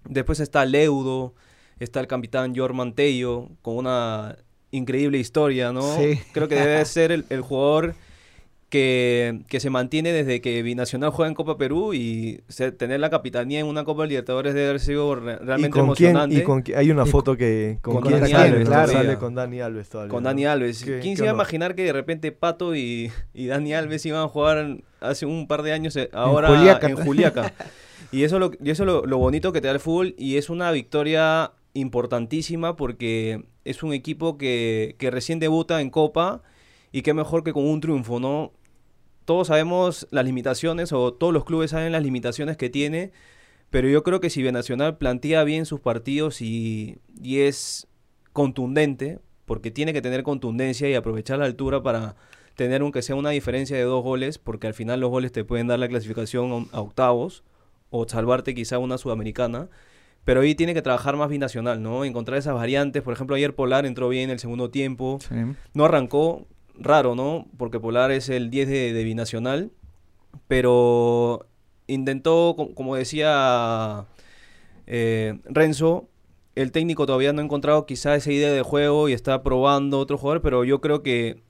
Después 0.07 0.39
está 0.41 0.67
Leudo, 0.67 1.33
está 1.79 1.99
el 2.01 2.07
capitán 2.07 2.55
Jorman 2.55 2.93
Tello, 2.93 3.49
con 3.63 3.77
una 3.79 4.37
increíble 4.71 5.19
historia, 5.19 5.73
¿no? 5.73 5.97
Sí. 5.97 6.21
Creo 6.33 6.47
que 6.47 6.57
debe 6.57 6.85
ser 6.85 7.11
el, 7.11 7.25
el 7.31 7.41
jugador 7.41 7.95
que, 8.69 9.41
que 9.49 9.61
se 9.61 9.71
mantiene 9.71 10.13
desde 10.13 10.41
que 10.41 10.63
Binacional 10.63 11.11
juega 11.11 11.29
en 11.29 11.35
Copa 11.35 11.57
Perú 11.57 11.95
y 11.95 12.41
se- 12.49 12.73
tener 12.73 12.99
la 13.01 13.11
capitanía 13.11 13.61
en 13.61 13.67
una 13.67 13.85
Copa 13.85 14.05
Libertadores 14.07 14.53
debe 14.55 14.69
haber 14.69 14.81
sido 14.81 15.15
re- 15.15 15.39
¿Y 15.41 15.45
realmente 15.45 15.79
con 15.79 15.95
quién? 15.95 16.11
emocionante. 16.11 16.37
Y 16.37 16.43
con 16.43 16.65
hay 16.77 16.91
una 16.91 17.07
foto 17.07 17.37
que 17.37 17.79
con, 17.83 18.01
con 18.01 18.13
Dani 18.13 18.31
sale, 18.33 18.45
Alves, 18.49 18.61
¿no? 18.61 18.67
claro. 18.67 18.93
Sale 18.93 19.17
con 19.19 19.35
Dani 19.35 19.61
Alves 19.61 19.89
todavía. 19.89 20.11
Con. 20.11 20.25
Dani 20.25 20.45
Alves. 20.47 20.83
¿Qué- 20.83 20.99
¿Quién 21.01 21.15
qué 21.15 21.19
se 21.19 21.23
iba 21.25 21.31
a 21.33 21.35
imaginar 21.35 21.75
que 21.75 21.85
de 21.85 21.93
repente 21.93 22.33
Pato 22.33 22.75
y, 22.75 23.13
y 23.33 23.47
Dani 23.47 23.75
Alves 23.75 24.05
iban 24.07 24.23
a 24.23 24.29
jugar 24.29 24.79
hace 25.01 25.27
un 25.27 25.47
par 25.47 25.63
de 25.63 25.73
años 25.73 25.95
eh, 25.97 26.11
ahora 26.13 26.49
Juliaca. 26.49 26.87
en 26.89 26.97
Juliaca? 26.97 27.53
y 28.13 28.25
eso, 28.25 28.39
lo, 28.41 28.51
y 28.63 28.71
eso 28.71 28.83
es 28.83 28.87
lo, 28.87 29.07
lo 29.07 29.19
bonito 29.19 29.53
que 29.53 29.61
te 29.61 29.69
da 29.69 29.75
el 29.75 29.81
fútbol 29.81 30.15
y 30.19 30.37
es 30.37 30.51
una 30.51 30.71
victoria 30.73 31.53
importantísima 31.75 32.77
porque 32.77 33.45
es 33.65 33.83
un 33.83 33.93
equipo 33.93 34.37
que, 34.39 34.97
que 34.99 35.11
recién 35.11 35.39
debuta 35.39 35.81
en 35.81 35.91
Copa 35.91 36.43
y 36.95 37.03
qué 37.03 37.13
mejor 37.13 37.43
que 37.43 37.53
con 37.53 37.67
un 37.67 37.81
triunfo, 37.81 38.21
¿no? 38.21 38.53
Todos 39.25 39.49
sabemos 39.49 40.07
las 40.13 40.25
limitaciones 40.25 40.93
o 40.93 41.13
todos 41.13 41.35
los 41.35 41.45
clubes 41.45 41.73
saben 41.73 41.91
las 41.91 42.05
limitaciones 42.05 42.57
que 42.57 42.71
tiene, 42.71 43.11
pero 43.71 43.89
yo 43.89 44.05
creo 44.05 44.21
que 44.21 44.31
si 44.31 44.45
Binacional 44.45 44.97
plantea 44.97 45.43
bien 45.43 45.67
sus 45.67 45.81
partidos 45.81 46.41
y, 46.41 46.99
y 47.21 47.41
es 47.41 47.89
contundente, 48.33 49.19
porque 49.45 49.73
tiene 49.73 49.93
que 49.93 50.03
tener 50.03 50.23
contundencia 50.23 50.89
y 50.89 50.95
aprovechar 50.95 51.41
la 51.41 51.47
altura 51.47 51.83
para 51.83 52.15
tener 52.55 52.83
aunque 52.83 53.03
sea 53.03 53.17
una 53.17 53.31
diferencia 53.31 53.77
de 53.77 53.83
dos 53.83 54.05
goles, 54.05 54.39
porque 54.39 54.69
al 54.69 54.75
final 54.75 55.01
los 55.01 55.11
goles 55.11 55.33
te 55.33 55.43
pueden 55.43 55.67
dar 55.67 55.81
la 55.81 55.89
clasificación 55.89 56.69
a 56.73 56.77
a 56.77 56.81
octavos 56.81 57.43
o 57.91 58.09
salvarte 58.09 58.55
quizá 58.55 58.79
una 58.79 58.99
sudamericana. 58.99 59.69
Pero 60.23 60.43
ahí 60.43 60.55
tiene 60.55 60.75
que 60.75 60.81
trabajar 60.83 61.17
más 61.17 61.29
binacional, 61.29 61.83
¿no? 61.83 62.05
Encontrar 62.05 62.39
esas 62.39 62.55
variantes. 62.55 63.03
Por 63.03 63.13
ejemplo, 63.13 63.35
ayer 63.35 63.55
Polar 63.57 63.85
entró 63.85 64.09
bien 64.09 64.25
en 64.25 64.31
el 64.31 64.39
segundo 64.39 64.71
tiempo. 64.71 65.19
Sí. 65.21 65.35
No 65.75 65.85
arrancó, 65.85 66.47
raro, 66.79 67.15
¿no? 67.15 67.47
Porque 67.57 67.81
Polar 67.81 68.11
es 68.11 68.29
el 68.29 68.51
10 68.51 68.69
de, 68.69 68.93
de 68.93 69.05
Binacional, 69.05 69.71
pero 70.49 71.47
intentó, 71.87 72.55
co- 72.57 72.75
como 72.75 72.97
decía 72.97 74.07
eh, 74.87 75.39
Renzo, 75.45 76.09
el 76.55 76.73
técnico 76.73 77.07
todavía 77.07 77.33
no 77.33 77.41
ha 77.41 77.45
encontrado 77.45 77.87
quizá 77.87 78.15
esa 78.15 78.31
idea 78.33 78.53
de 78.53 78.63
juego 78.63 79.09
y 79.09 79.13
está 79.13 79.43
probando 79.43 79.99
otro 79.99 80.19
jugador, 80.19 80.43
pero 80.43 80.65
yo 80.65 80.81
creo 80.81 81.03
que 81.03 81.43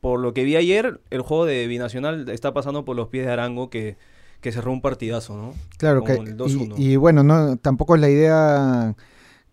por 0.00 0.20
lo 0.20 0.32
que 0.34 0.44
vi 0.44 0.56
ayer, 0.56 1.00
el 1.10 1.22
juego 1.22 1.46
de 1.46 1.66
Binacional 1.66 2.28
está 2.28 2.52
pasando 2.52 2.84
por 2.84 2.94
los 2.96 3.08
pies 3.08 3.26
de 3.26 3.32
Arango 3.32 3.70
que, 3.70 3.96
que 4.40 4.52
cerró 4.52 4.70
un 4.72 4.80
partidazo, 4.82 5.36
¿no? 5.36 5.54
Claro 5.78 6.04
que 6.04 6.16
Como 6.16 6.28
y, 6.28 6.32
2-1. 6.32 6.74
y 6.76 6.96
bueno, 6.96 7.22
no 7.22 7.56
tampoco 7.56 7.94
es 7.96 8.00
la 8.00 8.10
idea 8.10 8.94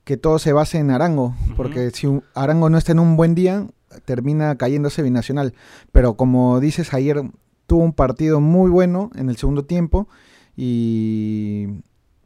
que 0.03 0.17
todo 0.17 0.37
se 0.37 0.51
base 0.53 0.77
en 0.79 0.91
Arango, 0.91 1.33
porque 1.55 1.89
si 1.91 2.07
Arango 2.35 2.69
no 2.69 2.77
está 2.77 2.91
en 2.91 2.99
un 2.99 3.15
buen 3.15 3.33
día, 3.35 3.65
termina 4.05 4.55
cayéndose 4.57 5.01
binacional. 5.01 5.53
Pero 5.91 6.15
como 6.15 6.59
dices, 6.59 6.93
ayer 6.93 7.21
tuvo 7.67 7.83
un 7.83 7.93
partido 7.93 8.39
muy 8.41 8.69
bueno 8.69 9.09
en 9.15 9.29
el 9.29 9.37
segundo 9.37 9.65
tiempo 9.65 10.07
y 10.55 11.67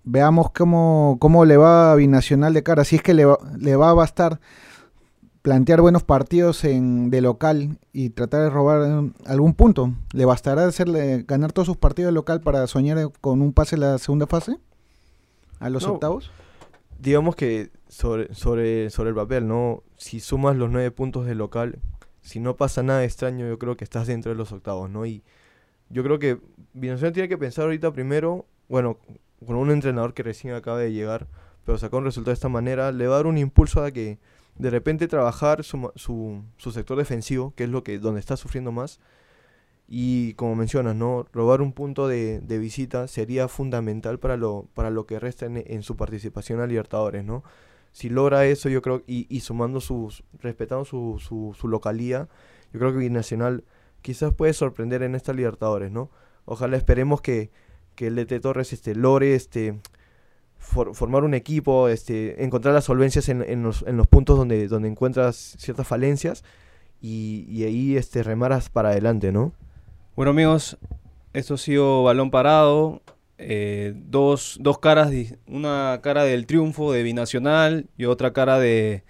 veamos 0.04 0.52
cómo, 0.52 1.18
cómo 1.20 1.46
le 1.46 1.58
va 1.58 1.92
a 1.92 1.96
binacional 1.96 2.54
de 2.54 2.64
cara. 2.64 2.84
Si 2.84 2.96
es 2.98 3.02
que 3.02 3.14
le 3.14 3.26
va, 3.26 3.38
le 3.58 3.76
va 3.76 3.90
a 3.90 3.94
bastar 3.94 4.40
plantear 5.42 5.80
buenos 5.80 6.04
partidos 6.04 6.64
en, 6.66 7.10
de 7.10 7.22
local 7.22 7.78
y 7.94 8.10
tratar 8.10 8.42
de 8.42 8.50
robar 8.50 8.82
eh, 9.06 9.12
algún 9.28 9.54
punto. 9.54 9.94
¿Le 10.12 10.26
bastará 10.26 10.66
hacerle 10.66 11.24
ganar 11.26 11.54
todos 11.54 11.68
sus 11.68 11.78
partidos 11.78 12.10
de 12.10 12.14
local 12.14 12.42
para 12.42 12.68
soñar 12.68 12.98
con 13.22 13.42
un 13.42 13.54
pase 13.54 13.76
en 13.76 13.82
la 13.82 13.98
segunda 13.98 14.28
fase? 14.28 14.58
¿A 15.60 15.70
los 15.70 15.84
No. 15.88 15.94
octavos? 15.94 16.32
Digamos 17.00 17.36
que 17.36 17.70
sobre, 17.88 18.34
sobre, 18.34 18.90
sobre 18.90 19.10
el 19.10 19.16
papel, 19.16 19.48
¿no? 19.48 19.84
Si 19.98 20.20
sumas 20.20 20.56
los 20.56 20.70
nueve 20.70 20.92
puntos 20.92 21.26
del 21.26 21.38
local, 21.38 21.80
si 22.22 22.40
no 22.40 22.58
pasa 22.58 22.84
nada 22.84 23.04
extraño, 23.04 23.48
yo 23.48 23.58
creo 23.60 23.78
que 23.78 23.84
estás 23.84 24.08
dentro 24.08 24.32
de 24.32 24.38
los 24.38 24.52
octavos, 24.52 24.90
¿no? 24.90 25.06
Y 25.06 25.24
yo 25.90 26.04
creo 26.04 26.20
que 26.20 26.40
Binacional 26.74 27.14
tiene 27.14 27.30
que 27.30 27.38
pensar 27.38 27.66
ahorita 27.66 27.92
primero, 27.94 28.46
bueno, 28.68 28.98
con 29.46 29.56
un 29.56 29.72
entrenador 29.72 30.14
que 30.14 30.24
recién 30.24 30.54
acaba 30.54 30.80
de 30.80 30.92
llegar, 30.92 31.28
pero 31.66 31.78
sacó 31.78 31.98
un 31.98 32.06
resultado 32.06 32.32
de 32.32 32.36
esta 32.36 32.50
manera, 32.50 32.92
le 32.92 33.08
va 33.08 33.16
a 33.16 33.18
dar 33.18 33.28
un 33.28 33.38
impulso 33.38 33.84
a 33.84 33.92
que 33.92 34.20
de 34.58 34.70
repente 34.70 35.08
trabajar 35.08 35.64
su, 35.64 35.92
su, 35.96 36.44
su 36.58 36.72
sector 36.72 36.98
defensivo, 36.98 37.54
que 37.56 37.66
es 37.66 37.70
lo 37.70 37.84
que 37.84 38.00
donde 38.00 38.20
está 38.20 38.38
sufriendo 38.38 38.72
más. 38.72 39.00
Y 39.90 40.34
como 40.34 40.56
mencionas, 40.56 40.96
¿no? 40.96 41.26
Robar 41.32 41.62
un 41.62 41.72
punto 41.72 42.08
de, 42.10 42.42
de 42.42 42.58
visita 42.58 43.08
sería 43.08 43.48
fundamental 43.48 44.20
para 44.20 44.36
lo, 44.36 44.68
para 44.74 44.90
lo 44.90 45.06
que 45.06 45.18
resta 45.20 45.46
en, 45.46 45.64
en 45.66 45.82
su 45.84 45.96
participación 45.96 46.60
a 46.60 46.68
Libertadores, 46.68 47.24
¿no? 47.24 47.44
Si 47.94 48.10
logra 48.10 48.46
eso, 48.46 48.68
yo 48.70 48.82
creo, 48.82 49.02
y, 49.08 49.40
sumando 49.40 49.80
sus, 49.80 50.24
respetando 50.42 50.84
su, 50.86 51.20
su, 51.20 51.56
su 51.58 51.68
localía, 51.70 52.28
yo 52.74 52.80
creo 52.80 52.92
que 52.92 53.00
Binacional 53.00 53.64
quizás 54.02 54.34
puede 54.34 54.54
sorprender 54.54 55.04
en 55.04 55.16
esta 55.16 55.32
Libertadores, 55.34 55.90
¿no? 55.92 56.12
Ojalá 56.46 56.76
esperemos 56.78 57.22
que, 57.22 57.50
que 57.96 58.08
el 58.08 58.16
DT 58.16 58.42
Torres 58.42 58.74
este, 58.74 58.94
logre 58.94 59.36
este, 59.36 59.80
for- 60.58 60.94
formar 60.96 61.24
un 61.24 61.34
equipo, 61.34 61.88
este, 61.88 62.44
encontrar 62.44 62.74
las 62.74 62.84
solvencias 62.86 63.30
en, 63.30 63.42
en 63.42 63.64
los, 63.64 63.84
en 63.88 63.96
los 63.98 64.06
puntos 64.08 64.38
donde, 64.38 64.68
donde 64.68 64.90
encuentras 64.90 65.56
ciertas 65.58 65.88
falencias 65.88 66.44
y, 67.02 67.46
y 67.50 67.64
ahí 67.64 67.96
este, 67.98 68.22
remaras 68.22 68.70
para 68.70 68.90
adelante, 68.90 69.32
¿no? 69.32 69.54
Bueno 70.18 70.32
amigos, 70.32 70.78
esto 71.34 71.54
ha 71.54 71.58
sido 71.60 72.02
balón 72.02 72.32
parado, 72.32 73.04
eh, 73.38 73.94
dos, 73.96 74.58
dos 74.60 74.80
caras, 74.80 75.12
una 75.46 76.00
cara 76.02 76.24
del 76.24 76.48
triunfo 76.48 76.92
de 76.92 77.04
Binacional 77.04 77.86
y 78.00 78.06
otra 78.06 78.34
cara 78.34 78.58
de, 78.58 79.04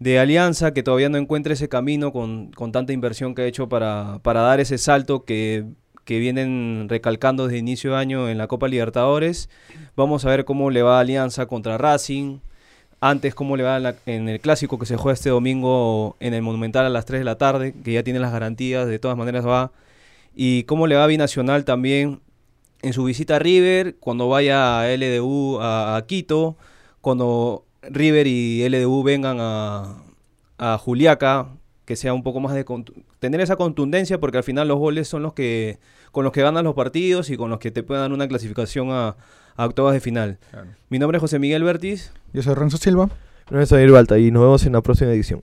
de 0.00 0.18
Alianza 0.18 0.74
que 0.74 0.82
todavía 0.82 1.08
no 1.08 1.18
encuentra 1.18 1.52
ese 1.52 1.68
camino 1.68 2.12
con, 2.12 2.50
con 2.50 2.72
tanta 2.72 2.92
inversión 2.92 3.36
que 3.36 3.42
ha 3.42 3.46
hecho 3.46 3.68
para, 3.68 4.18
para 4.24 4.40
dar 4.40 4.58
ese 4.58 4.76
salto 4.76 5.24
que, 5.24 5.66
que 6.04 6.18
vienen 6.18 6.88
recalcando 6.88 7.44
desde 7.44 7.58
inicio 7.58 7.92
de 7.92 7.98
año 7.98 8.28
en 8.28 8.36
la 8.36 8.48
Copa 8.48 8.66
Libertadores. 8.66 9.48
Vamos 9.94 10.24
a 10.24 10.30
ver 10.30 10.44
cómo 10.44 10.70
le 10.70 10.82
va 10.82 10.98
Alianza 10.98 11.46
contra 11.46 11.78
Racing. 11.78 12.40
Antes, 13.00 13.36
cómo 13.36 13.56
le 13.56 13.62
va 13.62 13.94
en 14.04 14.28
el 14.28 14.40
clásico 14.40 14.80
que 14.80 14.86
se 14.86 14.96
juega 14.96 15.14
este 15.14 15.30
domingo 15.30 16.16
en 16.18 16.34
el 16.34 16.42
Monumental 16.42 16.86
a 16.86 16.88
las 16.88 17.04
3 17.04 17.20
de 17.20 17.24
la 17.24 17.38
tarde, 17.38 17.72
que 17.84 17.92
ya 17.92 18.02
tiene 18.02 18.18
las 18.18 18.32
garantías, 18.32 18.88
de 18.88 18.98
todas 18.98 19.16
maneras 19.16 19.46
va 19.46 19.70
y 20.34 20.64
cómo 20.64 20.86
le 20.86 20.96
va 20.96 21.04
a 21.04 21.08
Binacional 21.08 21.64
también 21.64 22.20
en 22.82 22.92
su 22.92 23.04
visita 23.04 23.36
a 23.36 23.38
River, 23.38 23.96
cuando 23.98 24.28
vaya 24.28 24.80
a 24.80 24.96
LDU 24.96 25.58
a, 25.60 25.96
a 25.96 26.06
Quito, 26.06 26.56
cuando 27.00 27.64
River 27.82 28.26
y 28.26 28.68
LDU 28.68 29.02
vengan 29.02 29.38
a, 29.40 30.02
a 30.58 30.78
Juliaca, 30.78 31.48
que 31.84 31.96
sea 31.96 32.14
un 32.14 32.22
poco 32.22 32.40
más 32.40 32.54
de 32.54 32.64
tener 33.18 33.40
esa 33.40 33.56
contundencia, 33.56 34.18
porque 34.18 34.38
al 34.38 34.44
final 34.44 34.68
los 34.68 34.78
goles 34.78 35.08
son 35.08 35.22
los 35.22 35.34
que 35.34 35.78
con 36.12 36.24
los 36.24 36.32
que 36.32 36.42
ganan 36.42 36.64
los 36.64 36.74
partidos 36.74 37.28
y 37.30 37.36
con 37.36 37.50
los 37.50 37.58
que 37.58 37.72
te 37.72 37.82
pueden 37.82 38.02
dar 38.02 38.12
una 38.12 38.28
clasificación 38.28 38.90
a, 38.92 39.16
a 39.56 39.66
octavas 39.66 39.94
de 39.94 40.00
final. 40.00 40.38
Mi 40.88 40.98
nombre 40.98 41.18
es 41.18 41.20
José 41.20 41.38
Miguel 41.38 41.64
Bertis. 41.64 42.12
Yo 42.32 42.42
soy 42.42 42.54
Renzo 42.54 42.76
Silva. 42.76 43.10
No 43.50 43.60
es 43.60 43.68
Javier 43.68 43.90
Balta 43.90 44.18
y 44.18 44.30
nos 44.30 44.42
vemos 44.42 44.64
en 44.64 44.72
la 44.74 44.80
próxima 44.80 45.10
edición. 45.10 45.42